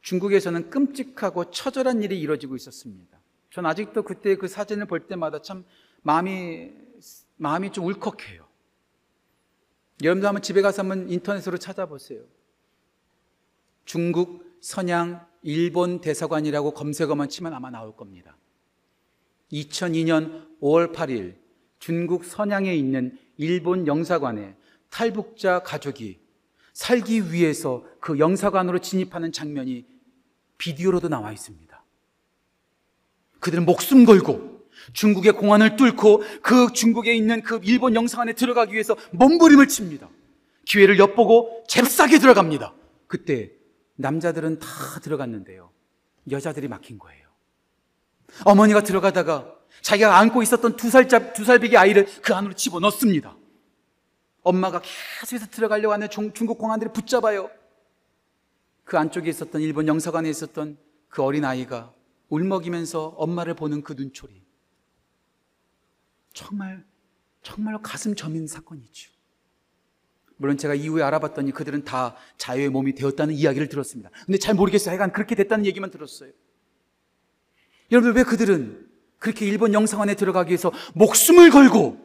중국에서는 0.00 0.70
끔찍하고 0.70 1.50
처절한 1.50 2.02
일이 2.02 2.20
이루어지고 2.20 2.56
있었습니다. 2.56 3.18
전 3.50 3.66
아직도 3.66 4.02
그때 4.02 4.36
그 4.36 4.48
사진을 4.48 4.86
볼 4.86 5.06
때마다 5.06 5.40
참 5.40 5.64
마음이 6.02 6.70
마음이 7.36 7.72
좀 7.72 7.86
울컥해요. 7.86 8.44
여러분도 10.02 10.26
한번 10.26 10.42
집에 10.42 10.60
가서 10.60 10.82
한번 10.82 11.08
인터넷으로 11.08 11.58
찾아보세요. 11.58 12.22
중국, 13.84 14.58
선양, 14.60 15.26
일본 15.42 16.00
대사관이라고 16.00 16.72
검색어만 16.72 17.28
치면 17.28 17.54
아마 17.54 17.70
나올 17.70 17.96
겁니다. 17.96 18.36
2002년 19.52 20.58
5월 20.60 20.92
8일 20.92 21.36
중국 21.78 22.24
선양에 22.24 22.74
있는 22.74 23.18
일본 23.36 23.86
영사관에 23.86 24.56
탈북자 24.90 25.62
가족이 25.62 26.23
살기 26.74 27.32
위해서 27.32 27.84
그 28.00 28.18
영사관으로 28.18 28.80
진입하는 28.80 29.32
장면이 29.32 29.86
비디오로도 30.58 31.08
나와 31.08 31.32
있습니다. 31.32 31.82
그들은 33.40 33.64
목숨 33.64 34.04
걸고 34.04 34.54
중국의 34.92 35.32
공안을 35.32 35.76
뚫고 35.76 36.22
그 36.42 36.72
중국에 36.72 37.14
있는 37.14 37.42
그 37.42 37.60
일본 37.62 37.94
영사관에 37.94 38.32
들어가기 38.34 38.72
위해서 38.72 38.96
몸부림을 39.12 39.68
칩니다. 39.68 40.08
기회를 40.64 40.98
엿보고 40.98 41.64
잽싸게 41.68 42.18
들어갑니다. 42.18 42.74
그때 43.06 43.52
남자들은 43.96 44.58
다 44.58 44.68
들어갔는데요. 45.00 45.70
여자들이 46.30 46.68
막힌 46.68 46.98
거예요. 46.98 47.24
어머니가 48.44 48.82
들어가다가 48.82 49.54
자기가 49.82 50.18
안고 50.18 50.42
있었던 50.42 50.76
두 50.76 50.90
살짜 50.90 51.32
두 51.32 51.44
살배기 51.44 51.76
아이를 51.76 52.08
그 52.22 52.34
안으로 52.34 52.54
집어 52.54 52.80
넣습니다. 52.80 53.36
엄마가 54.44 54.80
계속해서 55.20 55.50
들어가려고 55.50 55.92
하는 55.92 56.08
중국 56.08 56.58
공안들이 56.58 56.92
붙잡아요. 56.92 57.50
그 58.84 58.96
안쪽에 58.98 59.28
있었던 59.30 59.60
일본 59.60 59.88
영사관에 59.88 60.28
있었던 60.30 60.78
그 61.08 61.22
어린 61.22 61.44
아이가 61.44 61.92
울먹이면서 62.28 63.08
엄마를 63.16 63.54
보는 63.54 63.82
그 63.82 63.94
눈초리. 63.94 64.44
정말 66.32 66.84
정말 67.42 67.80
가슴 67.82 68.14
저민 68.14 68.46
사건이죠. 68.46 69.12
물론 70.36 70.58
제가 70.58 70.74
이후에 70.74 71.02
알아봤더니 71.02 71.52
그들은 71.52 71.84
다 71.84 72.16
자유의 72.38 72.70
몸이 72.70 72.94
되었다는 72.94 73.34
이야기를 73.34 73.68
들었습니다. 73.68 74.10
근데 74.26 74.38
잘 74.38 74.54
모르겠어요. 74.54 74.90
하여간 74.90 75.12
그렇게 75.12 75.34
됐다는 75.34 75.64
얘기만 75.66 75.90
들었어요. 75.90 76.32
여러분, 77.92 78.14
왜 78.14 78.24
그들은 78.24 78.90
그렇게 79.18 79.46
일본 79.46 79.72
영상관에 79.72 80.16
들어가기 80.16 80.50
위해서 80.50 80.72
목숨을 80.94 81.50
걸고 81.50 81.98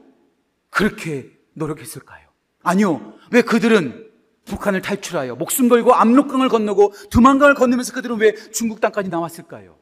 그렇게 0.69 1.31
노력했을까요? 1.53 2.28
아니요. 2.61 3.17
왜 3.31 3.41
그들은 3.41 4.09
북한을 4.45 4.81
탈출하여 4.81 5.35
목숨 5.35 5.69
걸고 5.69 5.93
압록강을 5.93 6.49
건너고 6.49 6.93
두만강을 7.09 7.53
건너면서 7.55 7.93
그들은 7.93 8.17
왜 8.19 8.33
중국 8.51 8.81
땅까지 8.81 9.09
나왔을까요? 9.09 9.77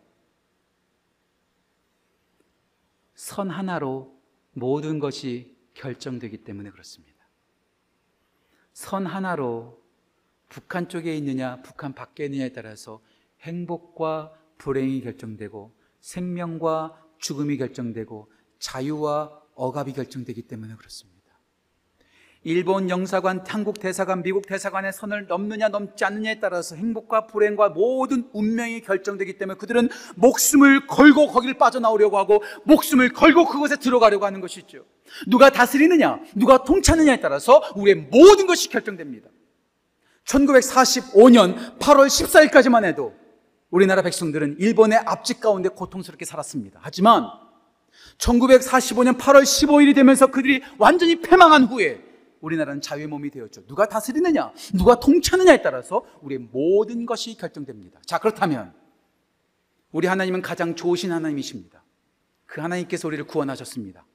선 3.15 3.49
하나로 3.49 4.15
모든 4.53 4.99
것이 4.99 5.55
결정되기 5.73 6.43
때문에 6.43 6.69
그렇습니다. 6.71 7.17
선 8.73 9.05
하나로 9.05 9.81
북한 10.49 10.87
쪽에 10.87 11.15
있느냐, 11.17 11.61
북한 11.61 11.93
밖에 11.93 12.25
있느냐에 12.25 12.53
따라서 12.53 13.01
행복과 13.41 14.33
불행이 14.57 15.01
결정되고 15.01 15.75
생명과 15.99 17.03
죽음이 17.19 17.57
결정되고 17.57 18.31
자유와 18.59 19.41
억압이 19.55 19.93
결정되기 19.93 20.43
때문에 20.43 20.75
그렇습니다. 20.75 21.16
일본 22.47 22.89
영사관, 22.89 23.43
한국 23.45 23.77
대사관, 23.77 24.23
미국 24.23 24.47
대사관의 24.47 24.93
선을 24.93 25.27
넘느냐 25.27 25.67
넘지 25.67 26.05
않느냐에 26.05 26.39
따라서 26.39 26.77
행복과 26.77 27.27
불행과 27.27 27.67
모든 27.67 28.29
운명이 28.31 28.83
결정되기 28.83 29.37
때문에 29.37 29.57
그들은 29.57 29.89
목숨을 30.15 30.87
걸고 30.87 31.27
거기를 31.27 31.57
빠져나오려고 31.57 32.17
하고 32.17 32.41
목숨을 32.63 33.11
걸고 33.11 33.47
그곳에 33.47 33.75
들어가려고 33.75 34.25
하는 34.25 34.39
것이죠. 34.39 34.85
누가 35.27 35.49
다스리느냐, 35.49 36.21
누가 36.35 36.63
통치하느냐에 36.63 37.19
따라서 37.19 37.61
우리의 37.75 38.07
모든 38.11 38.47
것이 38.47 38.69
결정됩니다. 38.69 39.27
1945년 40.23 41.77
8월 41.79 42.07
14일까지만 42.07 42.85
해도 42.85 43.13
우리나라 43.69 44.01
백성들은 44.03 44.55
일본의 44.59 44.99
압직 44.99 45.41
가운데 45.41 45.67
고통스럽게 45.67 46.23
살았습니다. 46.23 46.79
하지만 46.81 47.25
1945년 48.19 49.17
8월 49.17 49.41
15일이 49.41 49.93
되면서 49.93 50.27
그들이 50.27 50.63
완전히 50.77 51.19
패망한 51.19 51.65
후에 51.65 52.06
우리나라는 52.47 52.81
자유의 52.81 53.07
몸이 53.07 53.29
되었죠. 53.29 53.65
누가 53.67 53.87
다스리느냐, 53.87 54.51
누가 54.73 54.99
통치하느냐에 54.99 55.61
따라서 55.61 56.05
우리의 56.21 56.39
모든 56.39 57.05
것이 57.05 57.37
결정됩니다. 57.37 57.99
자, 58.05 58.17
그렇다면 58.17 58.73
우리 59.91 60.07
하나님은 60.07 60.41
가장 60.41 60.75
좋으신 60.75 61.11
하나님이십니다. 61.11 61.83
그 62.45 62.61
하나님께서 62.61 63.07
우리를 63.07 63.25
구원하셨습니다. 63.27 64.05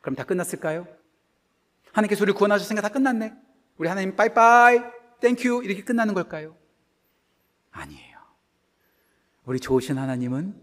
그럼 0.00 0.16
다 0.16 0.24
끝났을까요? 0.24 0.86
하나님께서 1.92 2.22
우리를 2.22 2.34
구원하셨으니까 2.34 2.82
다 2.82 2.88
끝났네. 2.88 3.34
우리 3.76 3.88
하나님 3.88 4.14
빠이빠이, 4.16 4.78
thank 5.20 5.46
you 5.46 5.62
이렇게 5.64 5.82
끝나는 5.82 6.14
걸까요? 6.14 6.56
아니에요. 7.70 8.18
우리 9.44 9.58
좋으신 9.58 9.98
하나님은 9.98 10.54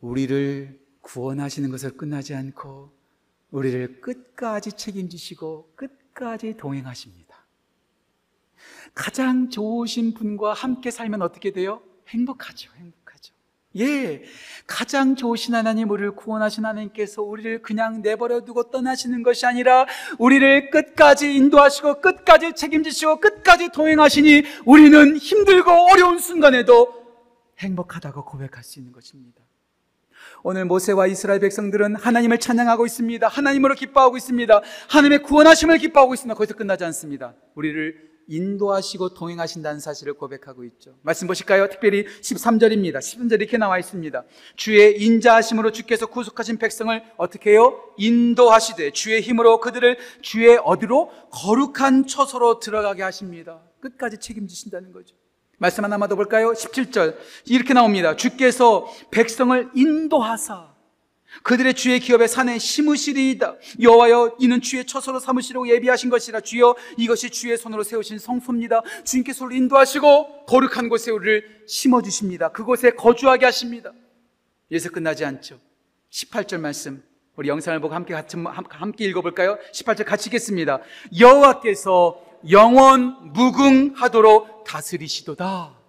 우리를 0.00 0.80
구원하시는 1.02 1.70
것을 1.70 1.96
끝나지 1.96 2.34
않고 2.34 2.92
우리를 3.52 4.00
끝까지 4.00 4.72
책임지시고 4.72 5.74
끝까지 5.76 6.56
동행하십니다. 6.56 7.22
가장 8.94 9.48
좋으신 9.48 10.14
분과 10.14 10.52
함께 10.54 10.90
살면 10.90 11.22
어떻게 11.22 11.52
돼요? 11.52 11.80
행복하죠. 12.08 12.70
행복하죠. 12.76 13.34
예. 13.78 14.22
가장 14.66 15.16
좋으신 15.16 15.54
하나님, 15.54 15.90
우리를 15.90 16.14
구원하신 16.14 16.64
하나님께서 16.64 17.22
우리를 17.22 17.62
그냥 17.62 18.02
내버려 18.02 18.40
두고 18.42 18.70
떠나시는 18.70 19.22
것이 19.22 19.46
아니라 19.46 19.86
우리를 20.18 20.70
끝까지 20.70 21.34
인도하시고 21.34 22.00
끝까지 22.00 22.54
책임지시고 22.54 23.20
끝까지 23.20 23.70
동행하시니 23.70 24.42
우리는 24.66 25.16
힘들고 25.16 25.70
어려운 25.70 26.18
순간에도 26.18 27.02
행복하다고 27.58 28.24
고백할 28.24 28.62
수 28.62 28.78
있는 28.78 28.92
것입니다. 28.92 29.40
오늘 30.42 30.64
모세와 30.64 31.06
이스라엘 31.06 31.40
백성들은 31.40 31.96
하나님을 31.96 32.38
찬양하고 32.38 32.86
있습니다. 32.86 33.28
하나님으로 33.28 33.74
기뻐하고 33.74 34.16
있습니다. 34.16 34.60
하나님의 34.88 35.22
구원하심을 35.22 35.78
기뻐하고 35.78 36.14
있습니다. 36.14 36.34
거기서 36.34 36.54
끝나지 36.54 36.84
않습니다. 36.84 37.34
우리를 37.54 38.12
인도하시고 38.28 39.14
동행하신다는 39.14 39.80
사실을 39.80 40.14
고백하고 40.14 40.64
있죠. 40.64 40.94
말씀 41.02 41.26
보실까요? 41.26 41.68
특별히 41.68 42.06
13절입니다. 42.06 42.98
13절 42.98 43.40
이렇게 43.40 43.58
나와 43.58 43.78
있습니다. 43.78 44.24
주의 44.56 45.02
인자하심으로 45.02 45.72
주께서 45.72 46.06
구속하신 46.06 46.58
백성을 46.58 47.02
어떻게 47.16 47.50
해요? 47.50 47.80
인도하시되 47.98 48.92
주의 48.92 49.20
힘으로 49.20 49.60
그들을 49.60 49.98
주의 50.22 50.58
어디로 50.62 51.10
거룩한 51.30 52.06
처소로 52.06 52.60
들어가게 52.60 53.02
하십니다. 53.02 53.60
끝까지 53.80 54.18
책임지신다는 54.18 54.92
거죠. 54.92 55.16
말씀 55.58 55.84
하나만 55.84 56.08
더 56.08 56.16
볼까요? 56.16 56.52
17절. 56.52 57.16
이렇게 57.46 57.74
나옵니다. 57.74 58.16
주께서 58.16 58.92
백성을 59.10 59.70
인도하사 59.74 60.72
그들의 61.42 61.74
주의 61.74 61.98
기업의 61.98 62.28
산에 62.28 62.58
심으시리이다. 62.58 63.56
여호와여 63.80 64.36
이는 64.38 64.60
주의 64.60 64.84
처소로 64.86 65.18
삼으시려고 65.18 65.68
예비하신 65.68 66.10
것이라 66.10 66.40
주여 66.40 66.76
이것이 66.98 67.30
주의 67.30 67.56
손으로 67.56 67.82
세우신 67.82 68.18
성소입니다. 68.18 68.82
주님께서 69.04 69.46
우리를 69.46 69.62
인도하시고 69.62 70.46
거룩한 70.46 70.88
곳에 70.88 71.10
우리를 71.10 71.64
심어 71.66 72.02
주십니다. 72.02 72.50
그곳에 72.50 72.90
거주하게 72.90 73.46
하십니다. 73.46 73.92
여기서 74.70 74.90
끝나지 74.90 75.24
않죠. 75.24 75.58
18절 76.10 76.60
말씀. 76.60 77.02
우리 77.34 77.48
영상을 77.48 77.80
보고 77.80 77.94
함께 77.94 78.12
같이 78.12 78.36
함께 78.68 79.06
읽어 79.06 79.22
볼까요? 79.22 79.58
18절 79.72 80.04
같이 80.04 80.28
읽겠습니다. 80.28 80.80
여호와께서 81.18 82.31
영원 82.50 83.32
무궁하도록 83.32 84.64
다스리시도다. 84.64 85.82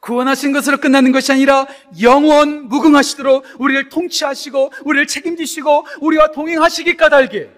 구원하신 0.00 0.52
것으로 0.52 0.78
끝나는 0.78 1.12
것이 1.12 1.30
아니라 1.30 1.66
영원 2.00 2.68
무궁하시도록 2.68 3.44
우리를 3.60 3.88
통치하시고 3.88 4.72
우리를 4.84 5.06
책임지시고 5.06 5.86
우리와 6.00 6.32
동행하시기 6.32 6.96
까닭에 6.96 7.50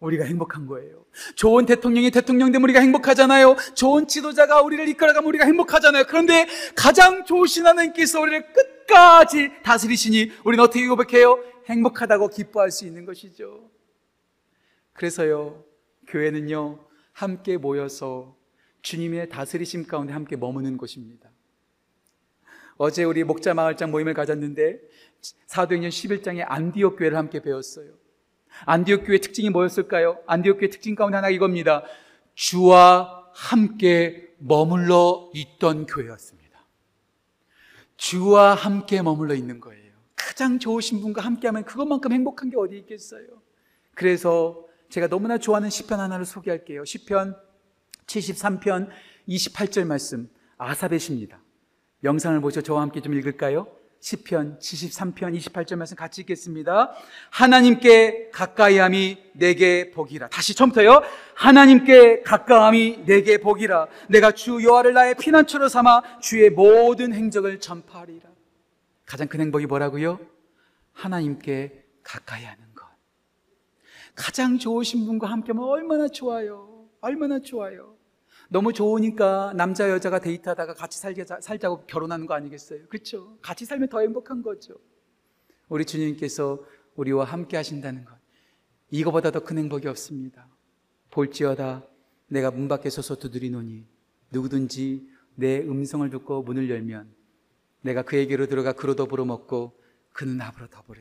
우리가 0.00 0.24
행복한 0.24 0.66
거예요. 0.66 1.04
좋은 1.34 1.66
대통령이 1.66 2.10
대통령 2.10 2.52
되면 2.52 2.64
우리가 2.64 2.80
행복하잖아요. 2.80 3.56
좋은 3.74 4.06
지도자가 4.06 4.62
우리를 4.62 4.88
이끌어가면 4.88 5.28
우리가 5.28 5.44
행복하잖아요. 5.44 6.04
그런데 6.08 6.46
가장 6.74 7.24
좋으신 7.24 7.66
하나님께서 7.66 8.20
우리를 8.20 8.52
끝까지 8.52 9.50
다스리시니 9.62 10.32
우리는 10.44 10.64
어떻게 10.64 10.86
고백해요? 10.86 11.42
행복하다고 11.68 12.28
기뻐할 12.28 12.70
수 12.70 12.86
있는 12.86 13.04
것이죠. 13.04 13.70
그래서요, 14.92 15.64
교회는요, 16.08 16.85
함께 17.16 17.56
모여서 17.56 18.36
주님의 18.82 19.30
다스리심 19.30 19.86
가운데 19.86 20.12
함께 20.12 20.36
머무는 20.36 20.76
곳입니다. 20.76 21.30
어제 22.76 23.04
우리 23.04 23.24
목자 23.24 23.54
마을장 23.54 23.90
모임을 23.90 24.12
가졌는데 24.12 24.78
사도행전 25.46 25.90
11장의 25.90 26.44
안디옥 26.46 26.98
교회를 26.98 27.16
함께 27.16 27.40
배웠어요. 27.40 27.94
안디옥 28.66 29.06
교회 29.06 29.16
특징이 29.16 29.48
뭐였을까요? 29.48 30.18
안디옥 30.26 30.58
교회 30.58 30.68
특징 30.68 30.94
가운데 30.94 31.16
하나 31.16 31.30
이겁니다. 31.30 31.84
주와 32.34 33.30
함께 33.32 34.34
머물러 34.36 35.30
있던 35.32 35.86
교회였습니다. 35.86 36.66
주와 37.96 38.54
함께 38.54 39.00
머물러 39.00 39.34
있는 39.34 39.58
거예요. 39.58 39.94
가장 40.16 40.58
좋으신 40.58 41.00
분과 41.00 41.22
함께하면 41.22 41.64
그것만큼 41.64 42.12
행복한 42.12 42.50
게 42.50 42.58
어디 42.58 42.76
있겠어요? 42.76 43.26
그래서 43.94 44.65
제가 44.88 45.08
너무나 45.08 45.38
좋아하는 45.38 45.70
시편 45.70 46.00
하나를 46.00 46.24
소개할게요. 46.24 46.84
시편 46.84 47.36
73편 48.06 48.88
28절 49.28 49.84
말씀 49.84 50.28
아사벳입니다. 50.58 51.40
영상을 52.04 52.40
보셔 52.40 52.60
저와 52.60 52.82
함께 52.82 53.00
좀 53.00 53.14
읽을까요? 53.14 53.66
10편 54.00 54.60
73편 54.60 55.36
28절 55.36 55.76
말씀 55.76 55.96
같이 55.96 56.20
읽겠습니다. 56.20 56.92
하나님께 57.30 58.30
가까이함이 58.30 59.18
내게 59.32 59.90
복이라. 59.90 60.28
다시 60.28 60.54
처음부터요. 60.54 61.02
하나님께 61.34 62.22
가까움이 62.22 63.04
내게 63.06 63.38
복이라. 63.38 63.88
내가 64.08 64.32
주 64.32 64.62
여호와를 64.62 64.92
나의 64.92 65.14
피난처로 65.16 65.68
삼아 65.68 66.20
주의 66.20 66.50
모든 66.50 67.12
행적을 67.12 67.58
전파하리라. 67.58 68.28
가장 69.04 69.28
큰 69.28 69.40
행복이 69.40 69.66
뭐라고요? 69.66 70.20
하나님께 70.92 71.84
가까이 72.02 72.44
하는 72.44 72.62
것. 72.74 72.75
가장 74.16 74.58
좋으신 74.58 75.06
분과 75.06 75.28
함께하면 75.28 75.62
얼마나 75.64 76.08
좋아요. 76.08 76.88
얼마나 77.00 77.38
좋아요. 77.38 77.94
너무 78.48 78.72
좋으니까 78.72 79.52
남자 79.54 79.90
여자가 79.90 80.20
데이트하다가 80.20 80.74
같이 80.74 80.98
살자, 80.98 81.40
살자고 81.40 81.84
결혼하는 81.86 82.26
거 82.26 82.34
아니겠어요? 82.34 82.86
그렇죠? 82.88 83.38
같이 83.42 83.64
살면 83.64 83.88
더 83.90 84.00
행복한 84.00 84.42
거죠. 84.42 84.74
우리 85.68 85.84
주님께서 85.84 86.64
우리와 86.96 87.24
함께 87.24 87.56
하신다는 87.56 88.04
것. 88.04 88.16
이거보다 88.90 89.30
더 89.30 89.40
큰 89.40 89.58
행복이 89.58 89.86
없습니다. 89.88 90.48
볼지어다 91.10 91.84
내가 92.28 92.50
문 92.50 92.68
밖에 92.68 92.88
서서 92.88 93.16
두드리노니 93.16 93.84
누구든지 94.32 95.08
내 95.34 95.58
음성을 95.60 96.08
듣고 96.08 96.42
문을 96.42 96.70
열면 96.70 97.12
내가 97.82 98.02
그에게로 98.02 98.46
들어가 98.46 98.72
그로 98.72 98.94
더불어 98.96 99.24
먹고 99.24 99.78
그는 100.12 100.38
나로 100.38 100.66
더불어, 100.68 101.00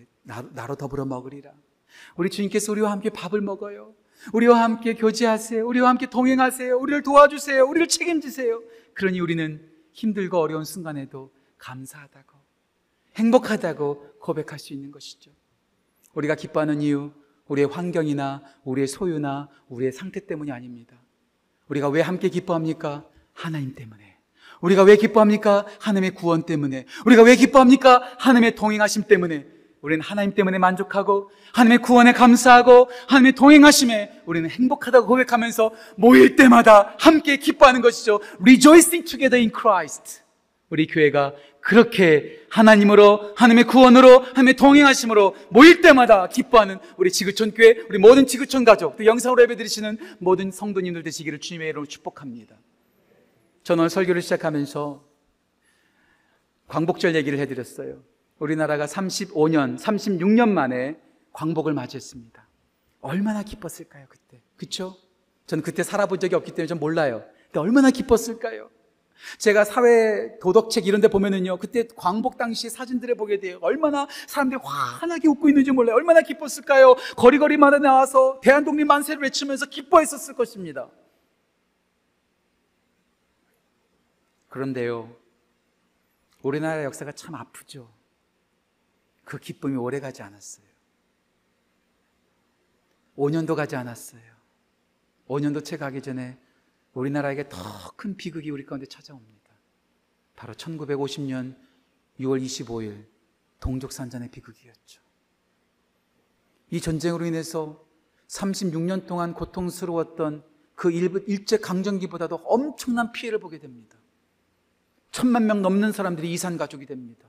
나로 0.51 0.75
더불어 0.75 1.05
먹으리라. 1.05 1.53
우리 2.15 2.29
주님께서 2.29 2.71
우리와 2.71 2.91
함께 2.91 3.09
밥을 3.09 3.41
먹어요. 3.41 3.93
우리와 4.33 4.63
함께 4.63 4.95
교제하세요. 4.95 5.65
우리와 5.65 5.89
함께 5.89 6.09
동행하세요. 6.09 6.77
우리를 6.77 7.03
도와주세요. 7.03 7.63
우리를 7.65 7.87
책임지세요. 7.87 8.61
그러니 8.93 9.19
우리는 9.19 9.69
힘들고 9.91 10.37
어려운 10.37 10.63
순간에도 10.63 11.31
감사하다고, 11.57 12.37
행복하다고 13.15 14.15
고백할 14.19 14.59
수 14.59 14.73
있는 14.73 14.91
것이죠. 14.91 15.31
우리가 16.13 16.35
기뻐하는 16.35 16.81
이유, 16.81 17.11
우리의 17.47 17.67
환경이나 17.67 18.41
우리의 18.63 18.87
소유나 18.87 19.49
우리의 19.69 19.91
상태 19.91 20.25
때문이 20.25 20.51
아닙니다. 20.51 20.95
우리가 21.67 21.89
왜 21.89 22.01
함께 22.01 22.29
기뻐합니까? 22.29 23.05
하나님 23.33 23.75
때문에. 23.75 24.17
우리가 24.61 24.83
왜 24.83 24.95
기뻐합니까? 24.95 25.65
하나님의 25.79 26.15
구원 26.15 26.43
때문에. 26.43 26.85
우리가 27.05 27.23
왜 27.23 27.35
기뻐합니까? 27.35 28.15
하나님의 28.17 28.55
동행하심 28.55 29.03
때문에. 29.03 29.54
우리는 29.85 30.01
하나님 30.03 30.33
때문에 30.33 30.57
만족하고 30.57 31.29
하나님의 31.53 31.77
구원에 31.83 32.11
감사하고 32.11 32.89
하나님의 33.07 33.33
동행하심에 33.33 34.23
우리는 34.25 34.49
행복하다고 34.49 35.05
고백하면서 35.05 35.71
모일 35.95 36.35
때마다 36.35 36.95
함께 36.97 37.37
기뻐하는 37.37 37.81
것이죠. 37.81 38.19
Rejoicing 38.41 39.05
together 39.05 39.39
in 39.39 39.51
Christ. 39.55 40.21
우리 40.71 40.87
교회가 40.87 41.35
그렇게 41.61 42.41
하나님으로 42.49 43.35
하나님의 43.35 43.65
구원으로 43.65 44.21
하나님의 44.21 44.55
동행하심으로 44.55 45.35
모일 45.51 45.81
때마다 45.81 46.29
기뻐하는 46.29 46.79
우리 46.97 47.11
지구촌 47.11 47.51
교회 47.51 47.77
우리 47.87 47.99
모든 47.99 48.25
지구촌 48.25 48.65
가족 48.65 48.97
또 48.97 49.05
영상으로 49.05 49.43
예배드리시는 49.43 49.99
모든 50.17 50.49
성도님들 50.49 51.03
되시기를 51.03 51.37
주님의 51.39 51.69
이름으로 51.69 51.85
축복합니다. 51.85 52.55
저는 53.61 53.89
설교를 53.89 54.23
시작하면서 54.23 55.03
광복절 56.69 57.13
얘기를 57.13 57.37
해드렸어요. 57.37 58.14
우리나라가 58.39 58.85
35년, 58.85 59.77
36년 59.77 60.49
만에 60.49 60.99
광복을 61.33 61.73
맞이했습니다. 61.73 62.47
얼마나 63.01 63.43
기뻤을까요, 63.43 64.07
그때? 64.09 64.41
그쵸? 64.57 64.97
저는 65.45 65.63
그때 65.63 65.83
살아본 65.83 66.19
적이 66.19 66.35
없기 66.35 66.51
때문에 66.51 66.67
좀 66.67 66.79
몰라요. 66.79 67.23
근데 67.45 67.59
얼마나 67.59 67.91
기뻤을까요? 67.91 68.69
제가 69.37 69.63
사회 69.63 70.37
도덕책 70.39 70.87
이런 70.87 70.99
데 71.01 71.07
보면은요, 71.07 71.57
그때 71.57 71.87
광복 71.95 72.37
당시 72.37 72.69
사진들을 72.69 73.15
보게 73.15 73.39
돼요. 73.39 73.59
얼마나 73.61 74.07
사람들이 74.27 74.59
환하게 74.61 75.29
웃고 75.29 75.47
있는지 75.49 75.71
몰라요. 75.71 75.95
얼마나 75.95 76.21
기뻤을까요? 76.21 76.95
거리거리마다 77.15 77.79
나와서 77.79 78.39
대한독립 78.41 78.85
만세를 78.87 79.21
외치면서 79.23 79.67
기뻐했었을 79.67 80.35
것입니다. 80.35 80.89
그런데요, 84.49 85.15
우리나라 86.41 86.83
역사가 86.83 87.11
참 87.13 87.35
아프죠. 87.35 87.89
그 89.25 89.37
기쁨이 89.37 89.75
오래 89.75 89.99
가지 89.99 90.21
않았어요. 90.21 90.65
5년도 93.17 93.55
가지 93.55 93.75
않았어요. 93.75 94.21
5년도 95.27 95.65
채 95.65 95.77
가기 95.77 96.01
전에 96.01 96.37
우리나라에게 96.93 97.49
더 97.49 97.59
큰 97.97 98.15
비극이 98.15 98.49
우리 98.51 98.65
가운데 98.65 98.85
찾아옵니다. 98.85 99.51
바로 100.35 100.53
1950년 100.53 101.55
6월 102.19 102.43
25일 102.43 103.05
동족산전의 103.59 104.29
비극이었죠. 104.31 105.01
이 106.69 106.81
전쟁으로 106.81 107.25
인해서 107.25 107.83
36년 108.27 109.07
동안 109.07 109.33
고통스러웠던 109.33 110.43
그 110.75 110.91
일제 110.91 111.57
강점기보다도 111.57 112.35
엄청난 112.45 113.11
피해를 113.11 113.39
보게 113.39 113.59
됩니다. 113.59 113.97
천만 115.11 115.47
명 115.47 115.61
넘는 115.61 115.93
사람들이 115.93 116.31
이산 116.33 116.57
가족이 116.57 116.85
됩니다. 116.85 117.27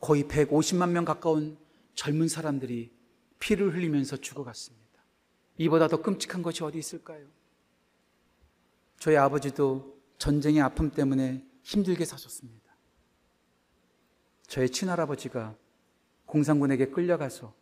거의 0.00 0.24
150만 0.24 0.90
명 0.90 1.04
가까운 1.04 1.58
젊은 1.94 2.28
사람들이 2.28 2.92
피를 3.40 3.74
흘리면서 3.74 4.16
죽어갔습니다. 4.16 4.86
이보다 5.58 5.88
더 5.88 6.00
끔찍한 6.00 6.42
것이 6.42 6.62
어디 6.62 6.78
있을까요? 6.78 7.26
저희 8.98 9.16
아버지도 9.16 9.98
전쟁의 10.18 10.60
아픔 10.62 10.90
때문에 10.90 11.44
힘들게 11.62 12.04
사셨습니다. 12.04 12.72
저의 14.46 14.70
친할아버지가 14.70 15.56
공산군에게 16.26 16.86
끌려가서 16.86 17.54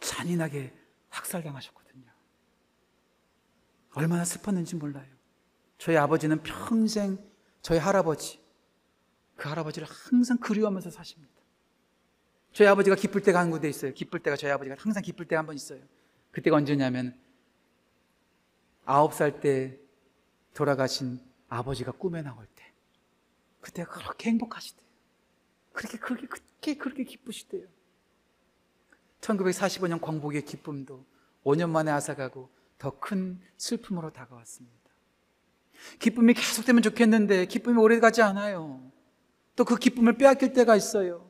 잔인하게 0.00 0.72
학살당하셨거든요. 1.08 2.10
얼마나 3.94 4.24
슬펐는지 4.24 4.76
몰라요. 4.76 5.08
저희 5.78 5.96
아버지는 5.96 6.42
평생 6.42 7.18
저희 7.62 7.78
할아버지, 7.78 8.39
그 9.40 9.48
할아버지를 9.48 9.88
항상 9.88 10.36
그리워하면서 10.36 10.90
사십니다. 10.90 11.32
저희 12.52 12.68
아버지가 12.68 12.94
기쁠 12.94 13.22
때가 13.22 13.40
한 13.40 13.50
군데 13.50 13.68
있어요. 13.70 13.94
기쁠 13.94 14.20
때가 14.20 14.36
저희 14.36 14.50
아버지가 14.50 14.76
항상 14.78 15.02
기쁠 15.02 15.26
때가 15.26 15.38
한 15.40 15.46
번 15.46 15.56
있어요. 15.56 15.80
그때가 16.30 16.56
언제냐면 16.56 17.18
아홉 18.84 19.14
살 19.14 19.40
때 19.40 19.78
돌아가신 20.52 21.20
아버지가 21.48 21.92
꿈에 21.92 22.22
나올 22.22 22.46
때 22.54 22.64
그때가 23.62 23.90
그렇게 23.92 24.28
행복하시대요. 24.30 24.86
그렇게 25.72 25.98
그렇게 25.98 26.26
그렇게 26.26 26.74
그렇게 26.76 27.04
기쁘시대요. 27.04 27.66
1945년 29.22 30.00
광복의 30.00 30.44
기쁨도 30.44 31.04
5년 31.44 31.70
만에 31.70 31.90
앗아가고 31.92 32.50
더 32.78 32.98
큰 33.00 33.40
슬픔으로 33.56 34.12
다가왔습니다. 34.12 34.76
기쁨이 35.98 36.34
계속되면 36.34 36.82
좋겠는데 36.82 37.46
기쁨이 37.46 37.78
오래 37.78 38.00
가지 38.00 38.20
않아요. 38.22 38.90
또 39.56 39.64
그 39.64 39.76
기쁨을 39.76 40.14
빼앗길 40.16 40.52
때가 40.52 40.76
있어요. 40.76 41.28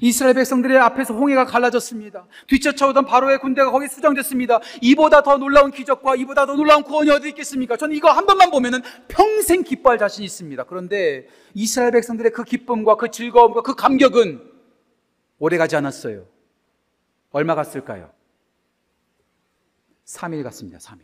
이스라엘 0.00 0.34
백성들의 0.34 0.78
앞에서 0.78 1.12
홍해가 1.14 1.44
갈라졌습니다. 1.44 2.26
뒤쫓아오던 2.46 3.04
바로의 3.04 3.38
군대가 3.38 3.70
거기 3.70 3.86
수정됐습니다. 3.86 4.60
이보다 4.80 5.22
더 5.22 5.36
놀라운 5.36 5.70
기적과 5.70 6.16
이보다 6.16 6.46
더 6.46 6.54
놀라운 6.54 6.82
구원이 6.82 7.10
어디 7.10 7.28
있겠습니까? 7.28 7.76
저는 7.76 7.94
이거 7.94 8.10
한 8.10 8.24
번만 8.24 8.50
보면은 8.50 8.80
평생 9.08 9.62
기뻐할 9.62 9.98
자신이 9.98 10.24
있습니다. 10.24 10.64
그런데 10.64 11.26
이스라엘 11.52 11.90
백성들의 11.92 12.32
그 12.32 12.44
기쁨과 12.44 12.96
그 12.96 13.10
즐거움과 13.10 13.60
그 13.62 13.74
감격은 13.74 14.50
오래 15.38 15.58
가지 15.58 15.76
않았어요. 15.76 16.26
얼마 17.30 17.54
갔을까요? 17.54 18.10
3일 20.06 20.42
갔습니다. 20.44 20.78
3일. 20.78 21.00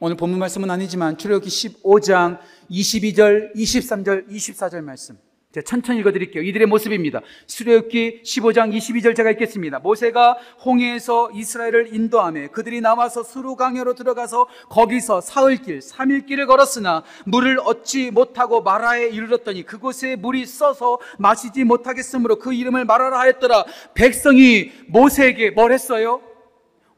오늘 0.00 0.16
본문 0.16 0.38
말씀은 0.38 0.70
아니지만 0.70 1.18
출애굽기 1.18 1.50
15장 1.50 2.38
22절, 2.70 3.54
23절, 3.54 4.28
24절 4.30 4.80
말씀. 4.82 5.18
제가 5.50 5.64
천천히 5.64 6.00
읽어드릴게요. 6.00 6.42
이들의 6.42 6.66
모습입니다. 6.66 7.22
수레굽기 7.46 8.20
15장 8.22 8.70
22절 8.76 9.16
제가 9.16 9.30
읽겠습니다. 9.30 9.78
모세가 9.78 10.36
홍해에서 10.62 11.30
이스라엘을 11.32 11.94
인도함에 11.94 12.48
그들이 12.48 12.82
나와서 12.82 13.22
수루강야로 13.22 13.94
들어가서 13.94 14.46
거기서 14.68 15.22
사흘길, 15.22 15.78
3일길을 15.78 16.46
걸었으나 16.46 17.02
물을 17.24 17.58
얻지 17.60 18.10
못하고 18.10 18.60
마라에 18.60 19.06
이르렀더니 19.08 19.62
그곳에 19.62 20.16
물이 20.16 20.44
써서 20.44 20.98
마시지 21.18 21.64
못하겠으므로 21.64 22.38
그 22.38 22.52
이름을 22.52 22.84
마라라 22.84 23.18
하였더라. 23.18 23.64
백성이 23.94 24.70
모세에게 24.88 25.52
뭘 25.52 25.72
했어요? 25.72 26.20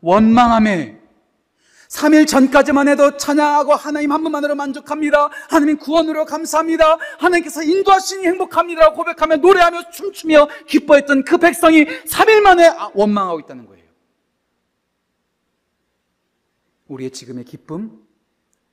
원망함에 0.00 0.99
3일 1.90 2.26
전까지만 2.26 2.86
해도 2.86 3.16
찬양하고 3.16 3.74
하나님 3.74 4.12
한 4.12 4.22
분만으로 4.22 4.54
만족합니다. 4.54 5.28
하나님 5.48 5.76
구원으로 5.76 6.24
감사합니다. 6.24 6.96
하나님께서 7.18 7.64
인도하시니 7.64 8.26
행복합니다. 8.26 8.92
고백하며 8.92 9.36
노래하며 9.38 9.90
춤추며 9.90 10.48
기뻐했던 10.68 11.24
그 11.24 11.36
백성이 11.38 11.84
3일 11.84 12.42
만에 12.42 12.68
아, 12.68 12.90
원망하고 12.94 13.40
있다는 13.40 13.66
거예요. 13.66 13.84
우리의 16.86 17.10
지금의 17.10 17.44
기쁨 17.44 18.06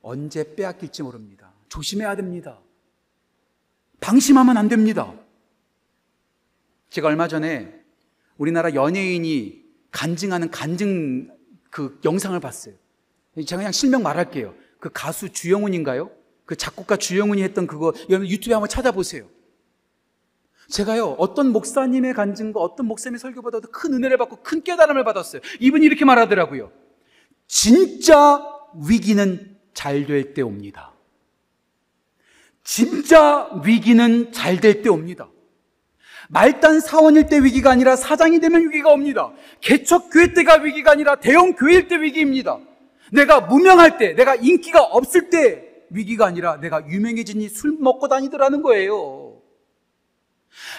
언제 0.00 0.54
빼앗길지 0.54 1.02
모릅니다. 1.02 1.52
조심해야 1.68 2.14
됩니다. 2.14 2.60
방심하면 4.00 4.56
안 4.56 4.68
됩니다. 4.68 5.12
제가 6.90 7.08
얼마 7.08 7.26
전에 7.26 7.82
우리나라 8.36 8.74
연예인이 8.74 9.64
간증하는 9.90 10.52
간증 10.52 11.36
그 11.68 12.00
영상을 12.04 12.38
봤어요. 12.38 12.74
제가 13.44 13.58
그냥 13.58 13.72
실명 13.72 14.02
말할게요. 14.02 14.54
그 14.80 14.90
가수 14.92 15.30
주영훈인가요? 15.32 16.10
그 16.44 16.56
작곡가 16.56 16.96
주영훈이 16.96 17.42
했던 17.42 17.66
그거 17.66 17.92
여러분 18.08 18.28
유튜브에 18.28 18.54
한번 18.54 18.68
찾아보세요. 18.68 19.26
제가요 20.70 21.16
어떤 21.18 21.50
목사님의 21.52 22.14
간증과 22.14 22.60
어떤 22.60 22.86
목사님의 22.86 23.18
설교보다도 23.18 23.70
큰 23.70 23.94
은혜를 23.94 24.18
받고 24.18 24.42
큰 24.42 24.62
깨달음을 24.62 25.04
받았어요. 25.04 25.40
이분이 25.60 25.84
이렇게 25.86 26.04
말하더라고요. 26.04 26.70
진짜 27.46 28.42
위기는 28.86 29.56
잘 29.74 30.06
될 30.06 30.34
때 30.34 30.42
옵니다. 30.42 30.92
진짜 32.64 33.48
위기는 33.64 34.30
잘 34.32 34.60
될 34.60 34.82
때 34.82 34.88
옵니다. 34.90 35.28
말단 36.28 36.80
사원일 36.80 37.28
때 37.28 37.42
위기가 37.42 37.70
아니라 37.70 37.96
사장이 37.96 38.40
되면 38.40 38.68
위기가 38.68 38.90
옵니다. 38.90 39.32
개척 39.62 40.10
교회 40.10 40.34
때가 40.34 40.56
위기가 40.56 40.90
아니라 40.90 41.16
대형 41.16 41.54
교회일 41.54 41.88
때 41.88 42.00
위기입니다. 42.00 42.58
내가 43.12 43.40
무명할 43.40 43.98
때, 43.98 44.14
내가 44.14 44.34
인기가 44.34 44.82
없을 44.82 45.30
때 45.30 45.64
위기가 45.90 46.26
아니라 46.26 46.56
내가 46.56 46.86
유명해지니 46.86 47.48
술 47.48 47.76
먹고 47.78 48.08
다니더라는 48.08 48.62
거예요. 48.62 49.40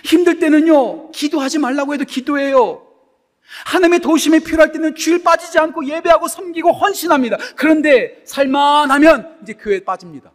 힘들 0.03 0.39
때는요, 0.39 1.11
기도하지 1.11 1.59
말라고 1.59 1.93
해도 1.93 2.05
기도해요. 2.05 2.85
하나님의 3.65 3.99
도심이 3.99 4.41
필요할 4.41 4.71
때는 4.71 4.95
주일 4.95 5.23
빠지지 5.23 5.57
않고 5.57 5.87
예배하고 5.87 6.27
섬기고 6.27 6.71
헌신합니다. 6.71 7.37
그런데 7.55 8.21
살만하면 8.25 9.39
이제 9.41 9.53
교회에 9.53 9.79
빠집니다. 9.79 10.31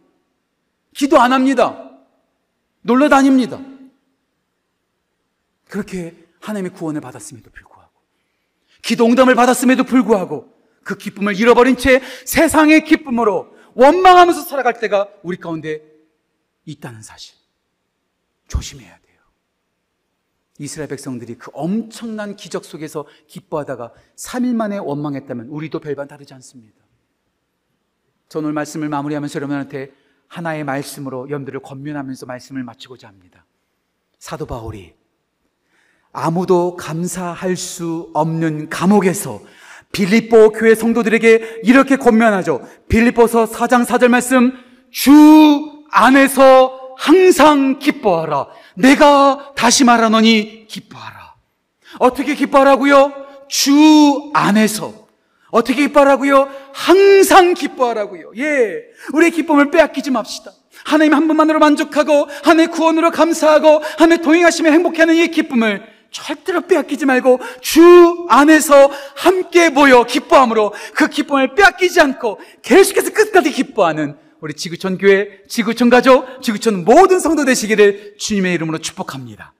기도 0.93 1.19
안 1.19 1.31
합니다. 1.31 1.91
놀러 2.81 3.07
다닙니다. 3.09 3.59
그렇게 5.69 6.15
하나님의 6.41 6.71
구원을 6.73 7.01
받았음에도 7.01 7.49
불구하고, 7.51 7.91
기도 8.81 9.05
응답을 9.05 9.35
받았음에도 9.35 9.83
불구하고, 9.83 10.54
그 10.85 10.95
기쁨을 10.95 11.37
잃어버린 11.37 11.75
채 11.75 11.99
세상의 12.25 12.85
기쁨으로 12.85 13.53
원망하면서 13.73 14.41
살아갈 14.41 14.79
때가 14.79 15.09
우리 15.23 15.37
가운데 15.37 15.81
있다는 16.63 17.01
사실. 17.01 17.35
조심해야 18.47 18.99
돼요. 18.99 19.19
이스라엘 20.59 20.87
백성들이 20.87 21.39
그 21.39 21.49
엄청난 21.53 22.35
기적 22.35 22.63
속에서 22.63 23.07
기뻐하다가 23.27 23.93
3일 24.15 24.53
만에 24.55 24.77
원망했다면 24.77 25.47
우리도 25.47 25.79
별반 25.79 26.07
다르지 26.07 26.35
않습니다. 26.35 26.79
저 28.29 28.39
오늘 28.39 28.53
말씀을 28.53 28.87
마무리하면서 28.87 29.37
여러분한테 29.37 29.91
하나의 30.27 30.63
말씀으로 30.63 31.27
여러분들을 31.29 31.61
권면하면서 31.61 32.27
말씀을 32.27 32.63
마치고자 32.63 33.07
합니다. 33.07 33.45
사도 34.19 34.45
바울이 34.45 34.93
아무도 36.11 36.75
감사할 36.75 37.57
수 37.57 38.11
없는 38.13 38.69
감옥에서 38.69 39.41
빌립보 39.95 40.51
교회 40.51 40.75
성도들에게 40.75 41.61
이렇게 41.63 41.95
권면하죠. 41.95 42.67
빌립보서 42.89 43.45
4장 43.45 43.85
4절 43.85 44.09
말씀 44.09 44.51
주 44.91 45.85
안에서 45.89 46.95
항상 46.97 47.79
기뻐하라. 47.79 48.47
내가 48.75 49.53
다시 49.55 49.85
말하노니 49.85 50.67
기뻐하라. 50.67 51.35
어떻게 51.99 52.35
기뻐하라고요? 52.35 53.13
주 53.47 54.31
안에서 54.33 54.93
어떻게 55.49 55.83
기뻐하라고요? 55.83 56.49
항상 56.73 57.53
기뻐하라고요. 57.53 58.33
예. 58.35 58.81
우리의 59.13 59.31
기쁨을 59.31 59.71
빼앗기지 59.71 60.11
맙시다. 60.11 60.51
하나님 60.83 61.13
한 61.13 61.25
분만으로 61.29 61.59
만족하고 61.59 62.27
하나님의 62.43 62.67
구원으로 62.67 63.11
감사하고 63.11 63.81
하나님의 63.97 64.21
동행하심에 64.23 64.71
행복해하는 64.71 65.15
이 65.15 65.29
기쁨을 65.29 65.94
절대로 66.15 66.61
빼앗기지 66.61 67.05
말고 67.05 67.39
주 67.59 68.25
안에서 68.29 68.89
함께 69.15 69.69
모여 69.69 70.05
기뻐함으로 70.05 70.73
그 70.93 71.09
기쁨을 71.09 71.55
빼앗기지 71.55 71.99
않고 71.99 72.39
계속해서 72.61 73.11
끝까지 73.11 73.51
기뻐하는 73.51 74.15
우리 74.39 74.53
지구촌 74.53 74.97
교회, 74.97 75.41
지구촌 75.49 75.89
가족, 75.89 76.41
지구촌 76.41 76.85
모든 76.85 77.19
성도 77.19 77.43
되시기를 77.43 78.15
주님의 78.17 78.53
이름으로 78.53 78.77
축복합니다. 78.77 79.53